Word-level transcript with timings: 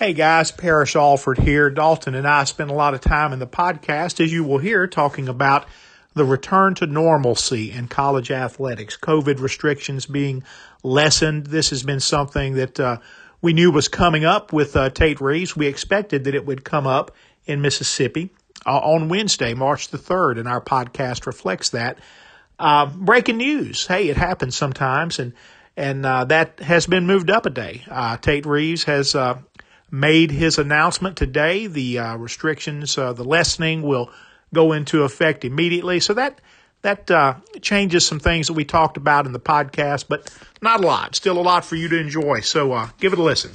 Hey 0.00 0.14
guys, 0.14 0.50
Parrish 0.50 0.96
Alford 0.96 1.36
here. 1.36 1.68
Dalton 1.68 2.14
and 2.14 2.26
I 2.26 2.44
spent 2.44 2.70
a 2.70 2.74
lot 2.74 2.94
of 2.94 3.02
time 3.02 3.34
in 3.34 3.38
the 3.38 3.46
podcast, 3.46 4.18
as 4.24 4.32
you 4.32 4.44
will 4.44 4.56
hear, 4.56 4.86
talking 4.86 5.28
about 5.28 5.66
the 6.14 6.24
return 6.24 6.74
to 6.76 6.86
normalcy 6.86 7.70
in 7.70 7.86
college 7.86 8.30
athletics, 8.30 8.96
COVID 8.96 9.40
restrictions 9.40 10.06
being 10.06 10.42
lessened. 10.82 11.48
This 11.48 11.68
has 11.68 11.82
been 11.82 12.00
something 12.00 12.54
that 12.54 12.80
uh, 12.80 12.96
we 13.42 13.52
knew 13.52 13.70
was 13.70 13.88
coming 13.88 14.24
up 14.24 14.54
with 14.54 14.74
uh, 14.74 14.88
Tate 14.88 15.20
Reeves. 15.20 15.54
We 15.54 15.66
expected 15.66 16.24
that 16.24 16.34
it 16.34 16.46
would 16.46 16.64
come 16.64 16.86
up 16.86 17.14
in 17.44 17.60
Mississippi 17.60 18.30
uh, 18.64 18.78
on 18.78 19.10
Wednesday, 19.10 19.52
March 19.52 19.88
the 19.88 19.98
3rd, 19.98 20.38
and 20.38 20.48
our 20.48 20.62
podcast 20.62 21.26
reflects 21.26 21.68
that. 21.68 21.98
Uh, 22.58 22.86
breaking 22.86 23.36
news. 23.36 23.86
Hey, 23.86 24.08
it 24.08 24.16
happens 24.16 24.56
sometimes, 24.56 25.18
and 25.18 25.34
and 25.76 26.04
uh, 26.04 26.24
that 26.24 26.60
has 26.60 26.86
been 26.86 27.06
moved 27.06 27.30
up 27.30 27.46
a 27.46 27.50
day. 27.50 27.84
Uh, 27.88 28.16
Tate 28.16 28.44
Reeves 28.44 28.84
has 28.84 29.14
made 29.90 30.30
his 30.30 30.58
announcement 30.58 31.16
today. 31.16 31.66
The 31.66 31.98
uh, 31.98 32.16
restrictions, 32.16 32.96
uh, 32.96 33.12
the 33.12 33.24
lessening 33.24 33.82
will 33.82 34.10
go 34.54 34.72
into 34.72 35.02
effect 35.02 35.44
immediately. 35.44 36.00
So 36.00 36.14
that 36.14 36.40
that 36.82 37.10
uh, 37.10 37.34
changes 37.60 38.06
some 38.06 38.20
things 38.20 38.46
that 38.46 38.54
we 38.54 38.64
talked 38.64 38.96
about 38.96 39.26
in 39.26 39.32
the 39.32 39.40
podcast, 39.40 40.06
but 40.08 40.32
not 40.62 40.82
a 40.82 40.86
lot. 40.86 41.14
Still 41.14 41.38
a 41.38 41.42
lot 41.42 41.64
for 41.64 41.76
you 41.76 41.88
to 41.88 41.98
enjoy. 41.98 42.40
So 42.40 42.72
uh, 42.72 42.88
give 42.98 43.12
it 43.12 43.18
a 43.18 43.22
listen. 43.22 43.52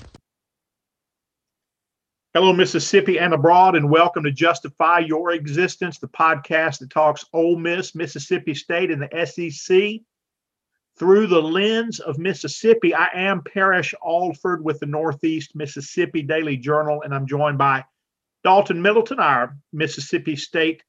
Hello, 2.35 2.51
Mississippi 2.51 3.17
and 3.17 3.33
abroad, 3.33 3.77
and 3.77 3.89
welcome 3.89 4.25
to 4.25 4.31
Justify 4.31 4.99
Your 4.99 5.31
Existence, 5.31 5.99
the 5.99 6.07
podcast 6.09 6.79
that 6.79 6.89
talks 6.89 7.23
Ole 7.31 7.55
Miss, 7.55 7.95
Mississippi 7.95 8.53
State, 8.53 8.91
and 8.91 9.01
the 9.01 9.25
SEC 9.25 10.01
through 10.97 11.27
the 11.27 11.41
lens 11.41 11.99
of 11.99 12.17
Mississippi. 12.17 12.93
I 12.93 13.09
am 13.13 13.41
Parrish 13.43 13.93
Alford 14.05 14.63
with 14.63 14.79
the 14.79 14.85
Northeast 14.85 15.55
Mississippi 15.55 16.21
Daily 16.21 16.57
Journal, 16.57 17.01
and 17.01 17.13
I'm 17.13 17.27
joined 17.27 17.57
by 17.57 17.83
Dalton 18.43 18.81
Middleton, 18.81 19.19
our 19.19 19.57
Mississippi 19.73 20.35
State 20.35 20.83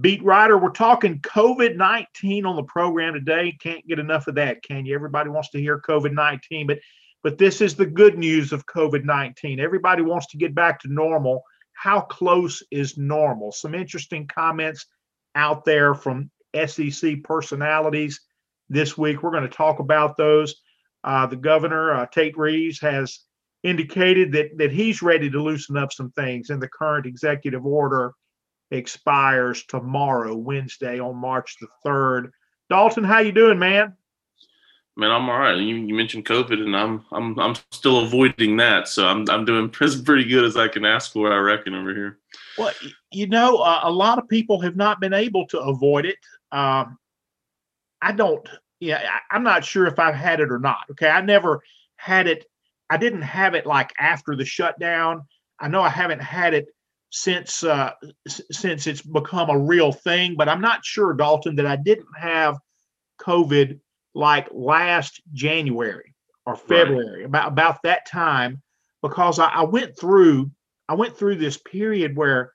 beat 0.00 0.22
writer. 0.22 0.56
We're 0.56 0.70
talking 0.70 1.20
COVID 1.20 1.76
19 1.76 2.46
on 2.46 2.56
the 2.56 2.62
program 2.62 3.12
today. 3.14 3.56
Can't 3.60 3.86
get 3.86 3.98
enough 3.98 4.26
of 4.26 4.36
that, 4.36 4.62
can 4.62 4.86
you? 4.86 4.94
Everybody 4.94 5.28
wants 5.28 5.50
to 5.50 5.60
hear 5.60 5.80
COVID 5.80 6.12
19, 6.12 6.66
but 6.66 6.78
but 7.22 7.38
this 7.38 7.60
is 7.60 7.76
the 7.76 7.86
good 7.86 8.18
news 8.18 8.52
of 8.52 8.66
COVID 8.66 9.04
19. 9.04 9.60
Everybody 9.60 10.02
wants 10.02 10.28
to 10.28 10.38
get 10.38 10.54
back 10.54 10.80
to 10.80 10.92
normal. 10.92 11.42
How 11.74 12.00
close 12.00 12.62
is 12.70 12.96
normal? 12.96 13.52
Some 13.52 13.74
interesting 13.74 14.26
comments 14.26 14.86
out 15.34 15.64
there 15.64 15.94
from 15.94 16.30
SEC 16.66 17.22
personalities 17.22 18.20
this 18.72 18.98
week. 18.98 19.22
We're 19.22 19.30
going 19.30 19.42
to 19.42 19.48
talk 19.48 19.78
about 19.78 20.16
those. 20.16 20.56
Uh, 21.04 21.26
the 21.26 21.36
governor, 21.36 21.94
uh, 21.94 22.06
Tate 22.06 22.36
Reeves, 22.36 22.80
has 22.80 23.20
indicated 23.62 24.32
that 24.32 24.56
that 24.58 24.72
he's 24.72 25.02
ready 25.02 25.30
to 25.30 25.42
loosen 25.42 25.76
up 25.76 25.92
some 25.92 26.10
things, 26.12 26.50
and 26.50 26.60
the 26.60 26.68
current 26.68 27.06
executive 27.06 27.64
order 27.66 28.14
expires 28.70 29.64
tomorrow, 29.64 30.34
Wednesday, 30.34 30.98
on 30.98 31.16
March 31.16 31.56
the 31.60 31.68
third. 31.84 32.32
Dalton, 32.70 33.04
how 33.04 33.18
you 33.18 33.32
doing, 33.32 33.58
man? 33.58 33.94
Man, 34.96 35.10
I'm 35.10 35.28
all 35.28 35.38
right. 35.38 35.56
You, 35.56 35.76
you 35.76 35.94
mentioned 35.94 36.26
COVID, 36.26 36.60
and 36.60 36.76
I'm 36.76 37.04
I'm 37.12 37.38
I'm 37.38 37.54
still 37.70 38.00
avoiding 38.00 38.56
that, 38.58 38.88
so 38.88 39.06
I'm 39.06 39.28
I'm 39.30 39.44
doing 39.44 39.70
pretty 39.70 40.24
good 40.24 40.44
as 40.44 40.56
I 40.56 40.68
can 40.68 40.84
ask 40.84 41.12
for. 41.12 41.32
I 41.32 41.38
reckon 41.38 41.74
over 41.74 41.94
here. 41.94 42.18
Well, 42.58 42.72
you 43.10 43.26
know, 43.26 43.58
uh, 43.58 43.80
a 43.84 43.90
lot 43.90 44.18
of 44.18 44.28
people 44.28 44.60
have 44.60 44.76
not 44.76 45.00
been 45.00 45.14
able 45.14 45.46
to 45.48 45.60
avoid 45.60 46.06
it. 46.06 46.18
Um, 46.50 46.98
I 48.02 48.12
don't 48.12 48.46
yeah, 48.82 49.18
I'm 49.30 49.44
not 49.44 49.64
sure 49.64 49.86
if 49.86 50.00
I've 50.00 50.16
had 50.16 50.40
it 50.40 50.50
or 50.50 50.58
not. 50.58 50.80
Okay. 50.90 51.08
I 51.08 51.20
never 51.20 51.62
had 51.96 52.26
it. 52.26 52.44
I 52.90 52.96
didn't 52.96 53.22
have 53.22 53.54
it 53.54 53.64
like 53.64 53.92
after 53.96 54.34
the 54.34 54.44
shutdown. 54.44 55.22
I 55.60 55.68
know 55.68 55.82
I 55.82 55.88
haven't 55.88 56.20
had 56.20 56.52
it 56.52 56.66
since 57.10 57.62
uh, 57.62 57.92
since 58.26 58.88
it's 58.88 59.02
become 59.02 59.50
a 59.50 59.58
real 59.58 59.92
thing, 59.92 60.34
but 60.34 60.48
I'm 60.48 60.60
not 60.60 60.84
sure, 60.84 61.14
Dalton, 61.14 61.54
that 61.56 61.66
I 61.66 61.76
didn't 61.76 62.08
have 62.18 62.58
COVID 63.20 63.78
like 64.14 64.48
last 64.50 65.22
January 65.32 66.12
or 66.44 66.56
February, 66.56 67.20
right. 67.20 67.26
about 67.26 67.48
about 67.48 67.82
that 67.84 68.06
time, 68.06 68.62
because 69.00 69.38
I, 69.38 69.46
I 69.46 69.62
went 69.62 69.96
through 69.96 70.50
I 70.88 70.94
went 70.94 71.16
through 71.16 71.36
this 71.36 71.56
period 71.56 72.16
where 72.16 72.52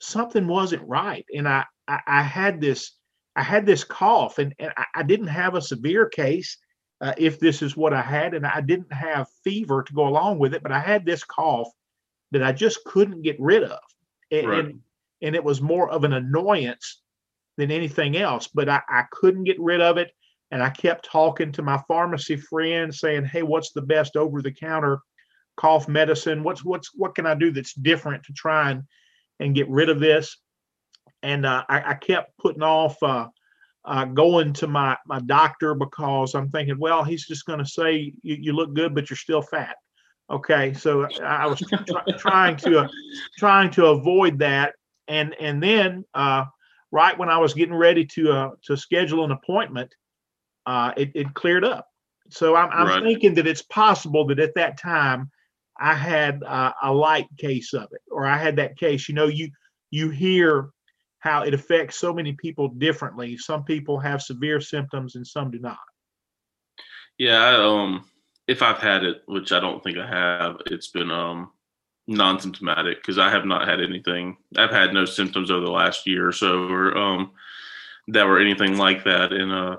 something 0.00 0.48
wasn't 0.48 0.88
right, 0.88 1.24
and 1.32 1.46
I 1.48 1.64
I, 1.86 2.00
I 2.06 2.22
had 2.22 2.60
this 2.60 2.90
I 3.36 3.42
had 3.42 3.66
this 3.66 3.84
cough, 3.84 4.38
and, 4.38 4.54
and 4.58 4.72
I, 4.94 5.02
didn't 5.02 5.28
have 5.28 5.54
a 5.54 5.62
severe 5.62 6.08
case. 6.08 6.58
Uh, 7.00 7.14
if 7.16 7.38
this 7.38 7.62
is 7.62 7.76
what 7.76 7.94
I 7.94 8.02
had, 8.02 8.34
and 8.34 8.46
I 8.46 8.60
didn't 8.60 8.92
have 8.92 9.28
fever 9.42 9.82
to 9.82 9.92
go 9.94 10.06
along 10.06 10.38
with 10.38 10.52
it, 10.52 10.62
but 10.62 10.72
I 10.72 10.80
had 10.80 11.06
this 11.06 11.24
cough 11.24 11.68
that 12.32 12.42
I 12.42 12.52
just 12.52 12.84
couldn't 12.84 13.22
get 13.22 13.40
rid 13.40 13.64
of, 13.64 13.78
and 14.30 14.46
right. 14.46 14.64
and, 14.66 14.80
and, 15.22 15.34
it 15.34 15.42
was 15.42 15.62
more 15.62 15.88
of 15.90 16.04
an 16.04 16.12
annoyance 16.12 17.00
than 17.56 17.70
anything 17.70 18.18
else. 18.18 18.48
But 18.48 18.68
I, 18.68 18.82
I 18.88 19.04
couldn't 19.10 19.44
get 19.44 19.58
rid 19.58 19.80
of 19.80 19.96
it, 19.96 20.10
and 20.50 20.62
I 20.62 20.68
kept 20.68 21.06
talking 21.06 21.52
to 21.52 21.62
my 21.62 21.82
pharmacy 21.88 22.36
friend, 22.36 22.94
saying, 22.94 23.24
"Hey, 23.24 23.42
what's 23.42 23.72
the 23.72 23.82
best 23.82 24.16
over-the-counter 24.16 25.00
cough 25.56 25.88
medicine? 25.88 26.42
What's 26.42 26.64
what's 26.64 26.90
what 26.94 27.14
can 27.14 27.24
I 27.24 27.34
do 27.34 27.50
that's 27.50 27.72
different 27.72 28.24
to 28.24 28.34
try 28.34 28.72
and 28.72 28.82
and 29.38 29.54
get 29.54 29.68
rid 29.70 29.88
of 29.88 30.00
this?" 30.00 30.36
And 31.22 31.46
uh, 31.46 31.64
I, 31.68 31.90
I, 31.90 31.94
kept 31.94 32.36
putting 32.38 32.62
off 32.62 33.02
uh, 33.02 33.28
uh, 33.84 34.04
going 34.06 34.52
to 34.54 34.66
my 34.66 34.96
my 35.06 35.20
doctor 35.20 35.74
because 35.74 36.34
I'm 36.34 36.50
thinking, 36.50 36.78
well, 36.78 37.04
he's 37.04 37.26
just 37.26 37.46
going 37.46 37.58
to 37.58 37.66
say 37.66 38.12
you, 38.22 38.36
you, 38.40 38.52
look 38.52 38.74
good, 38.74 38.94
but 38.94 39.10
you're 39.10 39.16
still 39.16 39.42
fat. 39.42 39.76
Okay, 40.30 40.74
so 40.74 41.08
I 41.22 41.46
was 41.46 41.58
tr- 41.58 42.16
trying 42.18 42.56
to 42.58 42.80
uh, 42.80 42.88
trying 43.38 43.70
to 43.72 43.86
avoid 43.86 44.38
that, 44.38 44.74
and 45.08 45.34
and 45.40 45.62
then 45.62 46.04
uh, 46.14 46.44
right 46.90 47.18
when 47.18 47.28
I 47.28 47.38
was 47.38 47.54
getting 47.54 47.74
ready 47.74 48.06
to 48.06 48.32
uh, 48.32 48.50
to 48.66 48.76
schedule 48.76 49.24
an 49.24 49.32
appointment, 49.32 49.94
it, 50.68 51.10
it 51.14 51.34
cleared 51.34 51.64
up. 51.64 51.86
So 52.30 52.54
I'm, 52.54 52.70
I'm 52.70 52.86
right. 52.86 53.02
thinking 53.02 53.34
that 53.34 53.48
it's 53.48 53.62
possible 53.62 54.24
that 54.28 54.38
at 54.38 54.54
that 54.54 54.78
time 54.78 55.32
I 55.80 55.94
had 55.94 56.42
a 56.44 56.92
light 56.92 57.26
case 57.36 57.74
of 57.74 57.88
it, 57.90 58.02
or 58.08 58.24
I 58.24 58.36
had 58.36 58.56
that 58.56 58.78
case. 58.78 59.08
You 59.08 59.16
know, 59.16 59.26
you 59.26 59.50
you 59.90 60.10
hear 60.10 60.70
how 61.20 61.42
it 61.42 61.54
affects 61.54 61.98
so 61.98 62.12
many 62.12 62.32
people 62.32 62.68
differently. 62.68 63.36
Some 63.36 63.64
people 63.64 63.98
have 63.98 64.22
severe 64.22 64.60
symptoms 64.60 65.14
and 65.14 65.26
some 65.26 65.50
do 65.50 65.58
not. 65.58 65.78
Yeah, 67.18 67.38
I, 67.38 67.54
um, 67.54 68.04
if 68.48 68.62
I've 68.62 68.78
had 68.78 69.04
it, 69.04 69.22
which 69.26 69.52
I 69.52 69.60
don't 69.60 69.82
think 69.84 69.98
I 69.98 70.06
have, 70.06 70.56
it's 70.66 70.88
been 70.88 71.10
um 71.10 71.50
non-symptomatic 72.10 72.98
because 72.98 73.18
I 73.18 73.30
have 73.30 73.44
not 73.46 73.68
had 73.68 73.80
anything. 73.80 74.36
I've 74.56 74.70
had 74.70 74.92
no 74.92 75.04
symptoms 75.04 75.50
over 75.50 75.64
the 75.64 75.70
last 75.70 76.06
year 76.06 76.26
or 76.26 76.32
so, 76.32 76.64
or 76.64 76.96
um, 76.96 77.30
that 78.08 78.26
were 78.26 78.40
anything 78.40 78.76
like 78.76 79.04
that. 79.04 79.32
And 79.32 79.52
uh, 79.52 79.76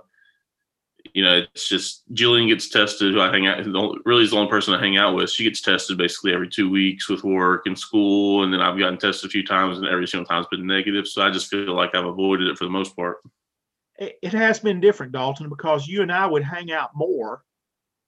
you 1.14 1.24
know, 1.24 1.44
it's 1.54 1.68
just 1.68 2.04
Jillian 2.14 2.48
gets 2.48 2.70
tested. 2.70 3.14
Who 3.14 3.22
I 3.22 3.32
hang 3.32 3.48
out 3.48 3.66
really 4.06 4.24
is 4.24 4.32
the 4.32 4.38
only 4.38 4.50
person 4.50 4.74
I 4.74 4.80
hang 4.80 4.98
out 4.98 5.16
with. 5.16 5.30
She 5.30 5.44
gets 5.44 5.62
tested 5.62 5.98
basically 5.98 6.34
every 6.34 6.50
two 6.50 6.70
weeks 6.70 7.10
with 7.10 7.24
work 7.24 7.64
and 7.66 7.78
school, 7.78 8.44
and 8.44 8.54
then 8.54 8.62
I've 8.62 8.78
gotten 8.78 8.98
tested 8.98 9.30
a 9.30 9.32
few 9.32 9.46
times, 9.46 9.78
and 9.78 9.88
every 9.88 10.08
single 10.08 10.26
time's 10.26 10.48
been 10.48 10.66
negative. 10.66 11.08
So 11.08 11.22
I 11.22 11.32
just 11.32 11.48
feel 11.48 11.74
like 11.76 11.96
I've 11.96 12.06
avoided 12.06 12.48
it 12.48 12.58
for 12.58 12.66
the 12.66 12.72
most 12.72 12.96
part. 12.96 13.18
It 14.00 14.34
has 14.34 14.60
been 14.60 14.80
different, 14.80 15.12
Dalton, 15.12 15.48
because 15.48 15.88
you 15.88 16.02
and 16.02 16.12
I 16.12 16.26
would 16.26 16.44
hang 16.44 16.72
out 16.72 16.90
more 16.96 17.44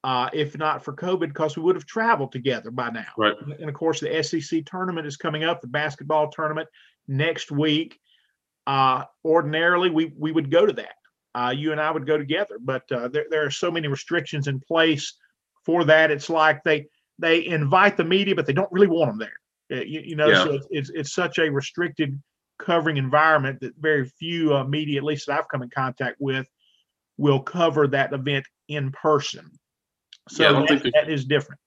uh, 0.04 0.30
if 0.34 0.58
not 0.58 0.84
for 0.84 0.94
COVID, 0.94 1.28
because 1.30 1.56
we 1.56 1.64
would 1.64 1.76
have 1.76 1.86
traveled 1.86 2.32
together 2.32 2.72
by 2.72 2.90
now. 2.90 3.08
Right. 3.18 3.36
And 3.60 3.70
of 3.70 3.76
course, 3.76 4.02
the 4.02 4.22
SEC 4.22 4.66
tournament 4.66 5.08
is 5.08 5.16
coming 5.16 5.44
up, 5.44 5.62
the 5.62 5.68
basketball 5.68 6.30
tournament 6.30 6.68
next 7.08 7.52
week. 7.52 8.00
Uh, 8.68 9.06
ordinarily, 9.24 9.90
we 9.90 10.14
we 10.18 10.32
would 10.32 10.52
go 10.52 10.66
to 10.66 10.74
that 10.74 10.96
uh, 11.36 11.54
you 11.56 11.72
and 11.72 11.82
I 11.82 11.92
would 11.92 12.06
go 12.06 12.18
together. 12.18 12.58
But 12.60 12.92
uh, 12.92 13.08
there, 13.08 13.26
there 13.30 13.46
are 13.46 13.52
so 13.52 13.72
many 13.72 13.88
restrictions 13.88 14.48
in 14.48 14.60
place 14.60 15.14
for 15.66 15.84
that. 15.86 16.12
It's 16.12 16.30
like 16.30 16.64
they 16.64 16.88
they 17.20 17.46
invite 17.46 17.98
the 17.98 18.04
media, 18.04 18.36
but 18.36 18.46
they 18.46 18.54
don't 18.54 18.72
really 18.72 18.88
want 18.88 19.12
them 19.12 19.20
there. 19.20 19.80
Uh, 19.80 19.84
you, 19.84 20.02
you 20.02 20.16
know, 20.16 20.28
yeah. 20.28 20.44
so 20.44 20.54
it's, 20.54 20.68
it's, 20.72 20.90
it's 20.90 21.14
such 21.14 21.38
a 21.38 21.50
restricted 21.50 22.22
covering 22.60 22.98
environment 22.98 23.60
that 23.62 23.74
very 23.78 24.06
few 24.06 24.56
uh, 24.56 24.64
media, 24.64 24.98
at 24.98 25.04
least 25.04 25.28
that 25.28 25.40
I've 25.40 25.48
come 25.48 25.62
in 25.62 25.70
contact 25.70 26.18
with, 26.20 26.48
will 27.18 27.40
cover 27.40 27.88
that 27.88 28.14
event 28.14 28.46
in 28.68 28.92
person. 28.92 29.52
So 30.30 30.44
yeah, 30.44 30.66
that, 30.68 30.92
that 30.94 31.10
is 31.10 31.26
different. 31.26 31.60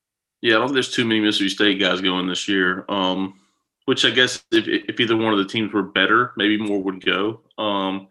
Yeah, 0.42 0.56
I 0.56 0.58
don't 0.58 0.68
think 0.68 0.74
there's 0.74 0.92
too 0.92 1.04
many 1.04 1.20
Mississippi 1.20 1.48
State 1.48 1.80
guys 1.80 2.00
going 2.00 2.26
this 2.26 2.48
year. 2.48 2.84
Um, 2.88 3.40
which 3.86 4.04
I 4.04 4.10
guess 4.10 4.44
if, 4.52 4.66
if 4.66 5.00
either 5.00 5.16
one 5.16 5.32
of 5.32 5.38
the 5.38 5.46
teams 5.46 5.72
were 5.72 5.82
better, 5.82 6.32
maybe 6.36 6.58
more 6.58 6.82
would 6.82 7.04
go. 7.04 7.42
Um, 7.56 8.08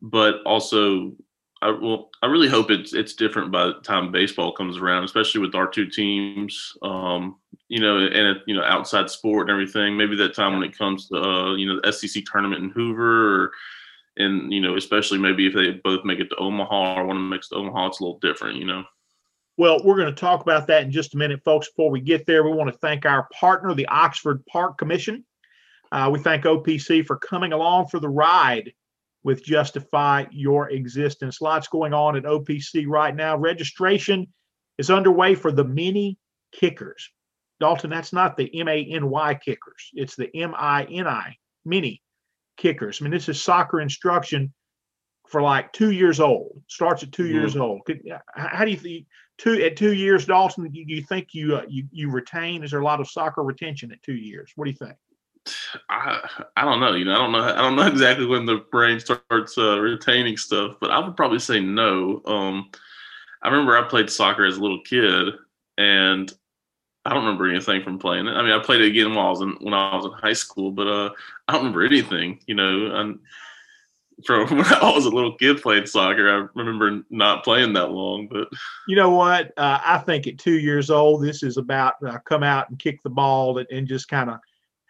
but 0.00 0.42
also 0.44 1.12
I 1.60 1.70
well, 1.70 2.10
I 2.22 2.26
really 2.26 2.48
hope 2.48 2.70
it's 2.70 2.94
it's 2.94 3.14
different 3.14 3.50
by 3.50 3.66
the 3.66 3.74
time 3.82 4.12
baseball 4.12 4.52
comes 4.52 4.76
around, 4.76 5.04
especially 5.04 5.40
with 5.40 5.54
our 5.54 5.66
two 5.66 5.86
teams. 5.86 6.72
Um, 6.82 7.36
you 7.68 7.80
know, 7.80 7.98
and 7.98 8.40
you 8.46 8.54
know, 8.54 8.62
outside 8.62 9.10
sport 9.10 9.48
and 9.48 9.50
everything. 9.50 9.96
Maybe 9.96 10.16
that 10.16 10.34
time 10.34 10.54
when 10.54 10.62
it 10.62 10.76
comes 10.76 11.08
to 11.08 11.16
uh, 11.16 11.54
you 11.56 11.66
know 11.66 11.80
the 11.82 11.92
SEC 11.92 12.22
tournament 12.30 12.62
in 12.62 12.70
Hoover, 12.70 13.44
or, 13.44 13.50
and 14.16 14.52
you 14.52 14.60
know, 14.60 14.76
especially 14.76 15.18
maybe 15.18 15.46
if 15.46 15.54
they 15.54 15.72
both 15.72 16.04
make 16.04 16.20
it 16.20 16.28
to 16.30 16.36
Omaha 16.36 17.00
or 17.00 17.06
one 17.06 17.16
of 17.16 17.20
them 17.20 17.28
makes 17.28 17.48
to 17.48 17.56
Omaha, 17.56 17.88
it's 17.88 18.00
a 18.00 18.04
little 18.04 18.20
different. 18.20 18.58
You 18.58 18.66
know. 18.66 18.84
Well, 19.56 19.80
we're 19.84 19.96
going 19.96 20.14
to 20.14 20.20
talk 20.20 20.40
about 20.40 20.68
that 20.68 20.84
in 20.84 20.92
just 20.92 21.14
a 21.14 21.18
minute, 21.18 21.42
folks. 21.44 21.68
Before 21.68 21.90
we 21.90 22.00
get 22.00 22.26
there, 22.26 22.44
we 22.44 22.52
want 22.52 22.72
to 22.72 22.78
thank 22.78 23.04
our 23.04 23.26
partner, 23.32 23.74
the 23.74 23.88
Oxford 23.88 24.46
Park 24.46 24.78
Commission. 24.78 25.24
Uh, 25.90 26.08
we 26.12 26.20
thank 26.20 26.44
OPC 26.44 27.04
for 27.04 27.16
coming 27.16 27.52
along 27.52 27.88
for 27.88 27.98
the 27.98 28.08
ride 28.08 28.72
with 29.24 29.44
Justify 29.44 30.26
Your 30.30 30.70
Existence. 30.70 31.40
Lots 31.40 31.68
going 31.68 31.92
on 31.92 32.16
at 32.16 32.24
OPC 32.24 32.86
right 32.86 33.14
now. 33.14 33.36
Registration 33.36 34.26
is 34.78 34.90
underway 34.90 35.34
for 35.34 35.52
the 35.52 35.64
mini 35.64 36.18
kickers. 36.52 37.10
Dalton, 37.60 37.90
that's 37.90 38.12
not 38.12 38.36
the 38.36 38.60
M 38.60 38.68
A 38.68 38.84
N 38.84 39.10
Y 39.10 39.34
kickers, 39.34 39.90
it's 39.94 40.14
the 40.16 40.34
M 40.36 40.54
I 40.56 40.84
N 40.84 41.06
I, 41.06 41.36
mini 41.64 42.02
kickers. 42.56 43.00
I 43.00 43.04
mean, 43.04 43.12
this 43.12 43.28
is 43.28 43.42
soccer 43.42 43.80
instruction 43.80 44.52
for 45.28 45.42
like 45.42 45.72
two 45.72 45.90
years 45.90 46.20
old. 46.20 46.62
Starts 46.68 47.02
at 47.02 47.12
2 47.12 47.22
mm-hmm. 47.22 47.34
years 47.34 47.56
old. 47.56 47.80
How 48.34 48.64
do 48.64 48.70
you 48.70 48.76
think 48.76 49.06
two 49.38 49.62
at 49.62 49.76
two 49.76 49.94
years, 49.94 50.26
Dalton? 50.26 50.70
Do 50.70 50.80
you 50.86 51.02
think 51.02 51.28
you 51.32 51.56
uh, 51.56 51.62
you 51.68 51.84
you 51.90 52.10
retain? 52.10 52.62
Is 52.62 52.70
there 52.70 52.80
a 52.80 52.84
lot 52.84 53.00
of 53.00 53.08
soccer 53.08 53.42
retention 53.42 53.90
at 53.92 54.02
two 54.02 54.14
years? 54.14 54.52
What 54.56 54.66
do 54.66 54.70
you 54.70 54.76
think? 54.76 54.96
I 55.88 56.46
I 56.56 56.64
don't 56.64 56.80
know. 56.80 56.94
You 56.94 57.04
know, 57.04 57.14
I 57.14 57.18
don't 57.18 57.32
know. 57.32 57.42
I 57.42 57.56
don't 57.56 57.76
know 57.76 57.86
exactly 57.86 58.26
when 58.26 58.46
the 58.46 58.56
brain 58.70 59.00
starts 59.00 59.56
uh, 59.58 59.78
retaining 59.78 60.36
stuff, 60.36 60.76
but 60.80 60.90
I 60.90 60.98
would 60.98 61.16
probably 61.16 61.38
say 61.38 61.60
no. 61.60 62.22
Um, 62.26 62.70
I 63.42 63.48
remember 63.48 63.76
I 63.76 63.88
played 63.88 64.10
soccer 64.10 64.44
as 64.44 64.56
a 64.56 64.60
little 64.60 64.80
kid, 64.82 65.34
and 65.76 66.32
I 67.04 67.14
don't 67.14 67.24
remember 67.24 67.48
anything 67.48 67.82
from 67.82 67.98
playing 67.98 68.26
it. 68.26 68.32
I 68.32 68.42
mean, 68.42 68.52
I 68.52 68.58
played 68.58 68.80
it 68.80 68.88
again 68.88 69.10
when 69.10 69.18
I 69.18 69.30
was 69.30 69.40
in 69.40 69.56
when 69.60 69.74
I 69.74 69.96
was 69.96 70.04
in 70.04 70.12
high 70.12 70.32
school, 70.32 70.70
but 70.70 70.86
uh, 70.86 71.10
I 71.46 71.52
don't 71.52 71.62
remember 71.62 71.84
anything. 71.84 72.40
You 72.46 72.54
know, 72.54 73.16
from 74.24 74.48
when 74.56 74.64
I 74.64 74.92
was 74.92 75.06
a 75.06 75.10
little 75.10 75.36
kid 75.36 75.62
playing 75.62 75.86
soccer. 75.86 76.30
I 76.30 76.48
remember 76.58 77.02
not 77.10 77.44
playing 77.44 77.72
that 77.74 77.90
long, 77.90 78.28
but 78.28 78.48
you 78.86 78.96
know 78.96 79.10
what? 79.10 79.52
Uh, 79.56 79.80
I 79.84 79.98
think 79.98 80.26
at 80.26 80.38
two 80.38 80.58
years 80.58 80.90
old, 80.90 81.22
this 81.22 81.42
is 81.42 81.56
about 81.56 81.94
uh, 82.06 82.18
come 82.24 82.42
out 82.42 82.68
and 82.70 82.78
kick 82.78 83.02
the 83.02 83.10
ball 83.10 83.58
and, 83.58 83.68
and 83.70 83.86
just 83.86 84.08
kind 84.08 84.30
of, 84.30 84.38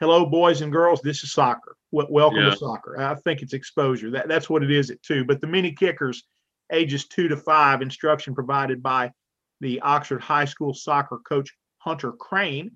hello, 0.00 0.26
boys 0.26 0.60
and 0.60 0.72
girls. 0.72 1.00
This 1.02 1.22
is 1.22 1.32
soccer. 1.32 1.76
Welcome 1.90 2.40
yeah. 2.40 2.50
to 2.50 2.56
soccer. 2.56 3.00
I 3.00 3.14
think 3.16 3.42
it's 3.42 3.52
exposure. 3.52 4.10
That 4.10 4.28
that's 4.28 4.48
what 4.48 4.62
it 4.62 4.70
is 4.70 4.90
at 4.90 5.02
two. 5.02 5.24
But 5.24 5.40
the 5.40 5.46
mini 5.46 5.72
kickers, 5.72 6.24
ages 6.72 7.06
two 7.06 7.28
to 7.28 7.36
five, 7.36 7.82
instruction 7.82 8.34
provided 8.34 8.82
by 8.82 9.12
the 9.60 9.80
Oxford 9.80 10.22
High 10.22 10.44
School 10.44 10.74
soccer 10.74 11.18
coach 11.28 11.54
Hunter 11.78 12.12
Crane. 12.12 12.72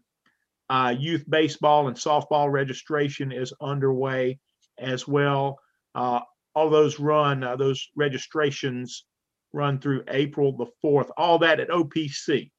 Uh, 0.70 0.94
youth 0.98 1.24
baseball 1.28 1.88
and 1.88 1.96
softball 1.96 2.50
registration 2.50 3.30
is 3.30 3.52
underway 3.60 4.38
as 4.78 5.06
well. 5.06 5.58
Uh, 5.94 6.20
all 6.54 6.70
those 6.70 6.98
run, 6.98 7.44
uh, 7.44 7.56
those 7.56 7.88
registrations 7.94 9.04
run 9.52 9.78
through 9.78 10.02
April 10.08 10.56
the 10.56 10.66
4th, 10.82 11.10
all 11.18 11.38
that 11.38 11.60
at 11.60 11.68
OPC. 11.68 12.50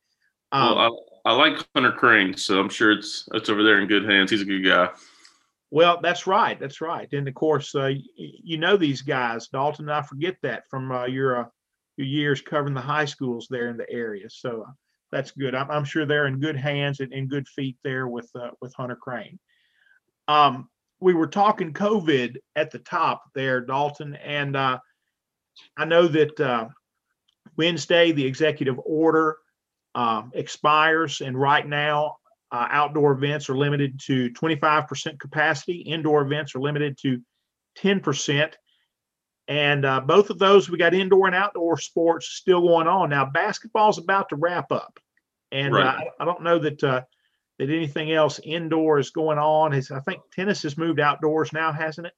Um, 0.51 0.75
well, 0.75 0.99
I, 1.25 1.33
like 1.33 1.65
Hunter 1.73 1.91
Crane, 1.91 2.35
so 2.35 2.59
I'm 2.59 2.69
sure 2.69 2.91
it's 2.91 3.27
it's 3.33 3.49
over 3.49 3.63
there 3.63 3.79
in 3.79 3.87
good 3.87 4.09
hands. 4.09 4.31
He's 4.31 4.41
a 4.41 4.45
good 4.45 4.65
guy. 4.65 4.89
Well, 5.71 5.99
that's 6.03 6.27
right. 6.27 6.59
That's 6.59 6.81
right. 6.81 7.11
And 7.13 7.27
of 7.27 7.33
course, 7.33 7.73
uh, 7.73 7.93
you 8.15 8.57
know 8.57 8.77
these 8.77 9.01
guys, 9.01 9.47
Dalton. 9.47 9.89
I 9.89 10.01
forget 10.01 10.37
that 10.43 10.63
from 10.69 10.91
uh, 10.91 11.05
your 11.05 11.41
uh, 11.41 11.45
your 11.97 12.07
years 12.07 12.41
covering 12.41 12.73
the 12.73 12.81
high 12.81 13.05
schools 13.05 13.47
there 13.49 13.69
in 13.69 13.77
the 13.77 13.89
area. 13.89 14.29
So 14.29 14.65
uh, 14.67 14.71
that's 15.11 15.31
good. 15.31 15.55
I'm, 15.55 15.71
I'm, 15.71 15.85
sure 15.85 16.05
they're 16.05 16.27
in 16.27 16.39
good 16.39 16.57
hands 16.57 16.99
and 16.99 17.11
in 17.13 17.27
good 17.27 17.47
feet 17.47 17.77
there 17.83 18.07
with 18.07 18.29
uh, 18.35 18.51
with 18.61 18.73
Hunter 18.75 18.95
Crane. 18.95 19.39
Um, 20.27 20.69
we 20.99 21.13
were 21.13 21.27
talking 21.27 21.73
COVID 21.73 22.37
at 22.55 22.69
the 22.69 22.79
top 22.79 23.23
there, 23.33 23.61
Dalton, 23.61 24.15
and 24.15 24.55
uh, 24.55 24.77
I 25.75 25.85
know 25.85 26.07
that 26.07 26.69
Wednesday 27.57 28.11
the 28.11 28.25
executive 28.25 28.79
order 28.85 29.37
uh, 29.95 30.23
expires, 30.33 31.21
and 31.21 31.39
right 31.39 31.67
now 31.67 32.17
uh, 32.51 32.67
outdoor 32.69 33.13
events 33.13 33.49
are 33.49 33.57
limited 33.57 33.99
to 34.05 34.29
25% 34.31 35.19
capacity. 35.19 35.77
Indoor 35.81 36.21
events 36.21 36.55
are 36.55 36.59
limited 36.59 36.97
to 37.01 37.21
10%. 37.79 38.53
And 39.47 39.85
uh, 39.85 39.99
both 40.01 40.29
of 40.29 40.39
those, 40.39 40.69
we 40.69 40.77
got 40.77 40.93
indoor 40.93 41.27
and 41.27 41.35
outdoor 41.35 41.77
sports 41.77 42.29
still 42.29 42.61
going 42.61 42.87
on. 42.87 43.09
Now, 43.09 43.25
basketball's 43.25 43.97
about 43.97 44.29
to 44.29 44.35
wrap 44.35 44.71
up. 44.71 44.99
And 45.51 45.73
uh, 45.73 45.77
right. 45.77 46.07
I, 46.19 46.23
I, 46.23 46.25
don't 46.25 46.43
know 46.43 46.59
that 46.59 46.81
that 47.59 47.69
anything 47.69 48.11
else 48.11 48.39
indoor 48.43 48.99
is 48.99 49.11
going 49.11 49.37
on? 49.37 49.73
Is 49.73 49.91
I 49.91 49.99
think 50.01 50.21
tennis 50.33 50.63
has 50.63 50.77
moved 50.77 50.99
outdoors 50.99 51.53
now, 51.53 51.71
hasn't 51.71 52.07
it? 52.07 52.13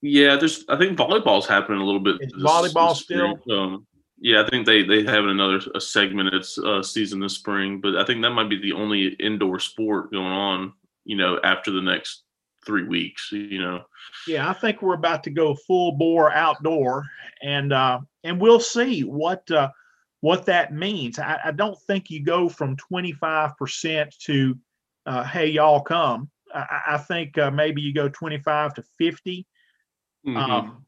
Yeah, 0.00 0.36
there's. 0.36 0.64
I 0.68 0.76
think 0.76 0.96
volleyball's 0.96 1.46
happening 1.46 1.80
a 1.80 1.84
little 1.84 2.00
bit. 2.00 2.16
Is 2.20 2.32
volleyball 2.32 2.90
this 2.90 3.00
still? 3.00 3.38
Um, 3.50 3.86
yeah, 4.20 4.42
I 4.42 4.48
think 4.48 4.66
they 4.66 4.82
they 4.82 5.04
have 5.04 5.24
another 5.24 5.60
a 5.74 5.80
segment 5.80 6.34
its 6.34 6.58
uh, 6.58 6.82
season 6.82 7.20
this 7.20 7.34
spring, 7.34 7.80
but 7.80 7.96
I 7.96 8.04
think 8.04 8.22
that 8.22 8.30
might 8.30 8.50
be 8.50 8.60
the 8.60 8.72
only 8.72 9.08
indoor 9.20 9.58
sport 9.58 10.12
going 10.12 10.26
on. 10.26 10.72
You 11.04 11.16
know, 11.16 11.40
after 11.42 11.70
the 11.70 11.80
next 11.80 12.24
three 12.66 12.84
weeks. 12.84 13.30
You 13.32 13.60
know. 13.60 13.84
Yeah, 14.26 14.48
I 14.48 14.52
think 14.52 14.82
we're 14.82 14.94
about 14.94 15.24
to 15.24 15.30
go 15.30 15.54
full 15.54 15.92
bore 15.92 16.32
outdoor, 16.32 17.04
and 17.42 17.72
uh, 17.72 18.00
and 18.24 18.40
we'll 18.40 18.60
see 18.60 19.02
what 19.02 19.50
uh, 19.50 19.70
what 20.20 20.46
that 20.46 20.72
means. 20.72 21.18
I, 21.18 21.38
I 21.46 21.50
don't 21.52 21.80
think 21.82 22.10
you 22.10 22.22
go 22.22 22.48
from 22.48 22.76
twenty 22.76 23.12
five 23.12 23.56
percent 23.56 24.14
to 24.20 24.58
uh, 25.06 25.24
hey, 25.24 25.46
y'all 25.46 25.80
come. 25.80 26.30
I, 26.54 26.82
I 26.88 26.98
think 26.98 27.38
uh, 27.38 27.50
maybe 27.50 27.80
you 27.80 27.94
go 27.94 28.08
25 28.08 28.74
to 28.74 28.84
50. 28.98 29.46
Mm-hmm. 30.26 30.36
Um, 30.36 30.84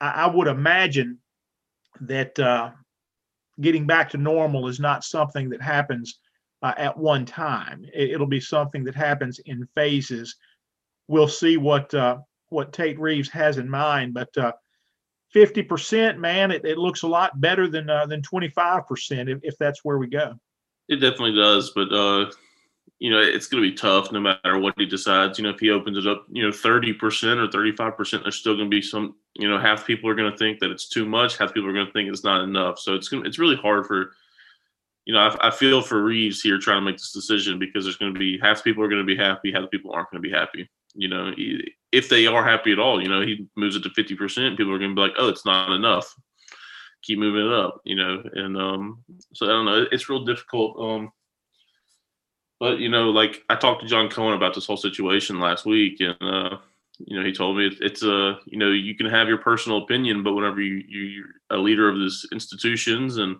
I, 0.00 0.10
I, 0.10 0.26
would 0.26 0.48
imagine 0.48 1.18
that 2.02 2.38
uh, 2.38 2.70
getting 3.60 3.86
back 3.86 4.10
to 4.10 4.18
normal 4.18 4.68
is 4.68 4.80
not 4.80 5.04
something 5.04 5.48
that 5.50 5.62
happens 5.62 6.18
uh, 6.62 6.74
at 6.76 6.96
one 6.96 7.24
time. 7.24 7.84
It, 7.94 8.18
will 8.18 8.26
be 8.26 8.40
something 8.40 8.84
that 8.84 8.94
happens 8.94 9.38
in 9.46 9.66
phases. 9.74 10.36
We'll 11.08 11.28
see 11.28 11.56
what 11.56 11.92
uh, 11.94 12.18
what 12.48 12.72
Tate 12.72 12.98
Reeves 12.98 13.30
has 13.30 13.58
in 13.58 13.68
mind, 13.68 14.14
but 14.14 14.36
uh, 14.36 14.52
50%, 15.34 16.18
man, 16.18 16.50
it, 16.52 16.64
it, 16.64 16.78
looks 16.78 17.02
a 17.02 17.08
lot 17.08 17.40
better 17.40 17.68
than 17.68 17.86
than 17.86 18.22
25% 18.22 19.28
if, 19.28 19.38
if 19.42 19.58
that's 19.58 19.84
where 19.84 19.98
we 19.98 20.06
go. 20.06 20.34
It 20.88 20.96
definitely 20.96 21.34
does, 21.34 21.72
but 21.74 21.92
you 22.98 23.10
know, 23.10 23.20
it's 23.20 23.46
going 23.46 23.62
to 23.62 23.70
be 23.70 23.76
tough 23.76 24.10
no 24.10 24.20
matter 24.20 24.58
what 24.58 24.74
he 24.78 24.86
decides. 24.86 25.38
You 25.38 25.44
know, 25.44 25.50
if 25.50 25.60
he 25.60 25.70
opens 25.70 25.98
it 25.98 26.06
up, 26.06 26.24
you 26.30 26.42
know, 26.42 26.50
30% 26.50 26.94
or 26.94 27.48
35%, 27.48 28.22
there's 28.22 28.36
still 28.36 28.54
going 28.56 28.70
to 28.70 28.74
be 28.74 28.80
some, 28.80 29.16
you 29.34 29.48
know, 29.48 29.58
half 29.58 29.86
people 29.86 30.08
are 30.08 30.14
going 30.14 30.30
to 30.30 30.38
think 30.38 30.60
that 30.60 30.70
it's 30.70 30.88
too 30.88 31.04
much. 31.04 31.36
Half 31.36 31.52
people 31.52 31.68
are 31.68 31.74
going 31.74 31.86
to 31.86 31.92
think 31.92 32.08
it's 32.08 32.24
not 32.24 32.42
enough. 32.42 32.78
So 32.78 32.94
it's 32.94 33.08
going 33.08 33.22
to, 33.22 33.28
it's 33.28 33.38
really 33.38 33.56
hard 33.56 33.86
for, 33.86 34.12
you 35.04 35.12
know, 35.12 35.20
I, 35.20 35.48
I 35.48 35.50
feel 35.50 35.82
for 35.82 36.02
Reeves 36.02 36.40
here 36.40 36.58
trying 36.58 36.80
to 36.80 36.84
make 36.84 36.96
this 36.96 37.12
decision 37.12 37.58
because 37.58 37.84
there's 37.84 37.98
going 37.98 38.14
to 38.14 38.18
be 38.18 38.38
half 38.38 38.64
people 38.64 38.82
are 38.82 38.88
going 38.88 39.02
to 39.02 39.06
be 39.06 39.16
happy, 39.16 39.52
half 39.52 39.70
people 39.70 39.92
aren't 39.92 40.10
going 40.10 40.22
to 40.22 40.28
be 40.28 40.34
happy. 40.34 40.68
You 40.94 41.08
know, 41.08 41.34
if 41.92 42.08
they 42.08 42.26
are 42.26 42.42
happy 42.42 42.72
at 42.72 42.78
all, 42.78 43.02
you 43.02 43.10
know, 43.10 43.20
he 43.20 43.46
moves 43.56 43.76
it 43.76 43.82
to 43.82 43.90
50%, 43.90 44.56
people 44.56 44.72
are 44.72 44.78
going 44.78 44.92
to 44.92 44.94
be 44.94 45.02
like, 45.02 45.12
oh, 45.18 45.28
it's 45.28 45.44
not 45.44 45.70
enough. 45.72 46.14
Keep 47.02 47.18
moving 47.18 47.46
it 47.46 47.52
up, 47.52 47.82
you 47.84 47.94
know, 47.94 48.22
and 48.32 48.56
um, 48.56 49.04
so 49.34 49.44
I 49.44 49.50
don't 49.50 49.66
know. 49.66 49.84
It's 49.92 50.08
real 50.08 50.24
difficult. 50.24 50.80
Um, 50.80 51.12
but 52.58 52.78
you 52.78 52.88
know, 52.88 53.10
like 53.10 53.42
I 53.48 53.56
talked 53.56 53.82
to 53.82 53.88
John 53.88 54.08
Cohen 54.08 54.34
about 54.34 54.54
this 54.54 54.66
whole 54.66 54.76
situation 54.76 55.40
last 55.40 55.66
week, 55.66 56.00
and 56.00 56.16
uh, 56.20 56.58
you 56.98 57.18
know, 57.18 57.24
he 57.24 57.32
told 57.32 57.58
me 57.58 57.70
it's 57.80 58.02
a 58.02 58.14
uh, 58.14 58.38
you 58.46 58.58
know 58.58 58.70
you 58.70 58.94
can 58.94 59.06
have 59.06 59.28
your 59.28 59.38
personal 59.38 59.78
opinion, 59.78 60.22
but 60.22 60.34
whenever 60.34 60.60
you 60.60 60.82
you're 60.88 61.26
a 61.50 61.56
leader 61.56 61.88
of 61.88 61.98
this 61.98 62.26
institutions 62.32 63.18
and 63.18 63.36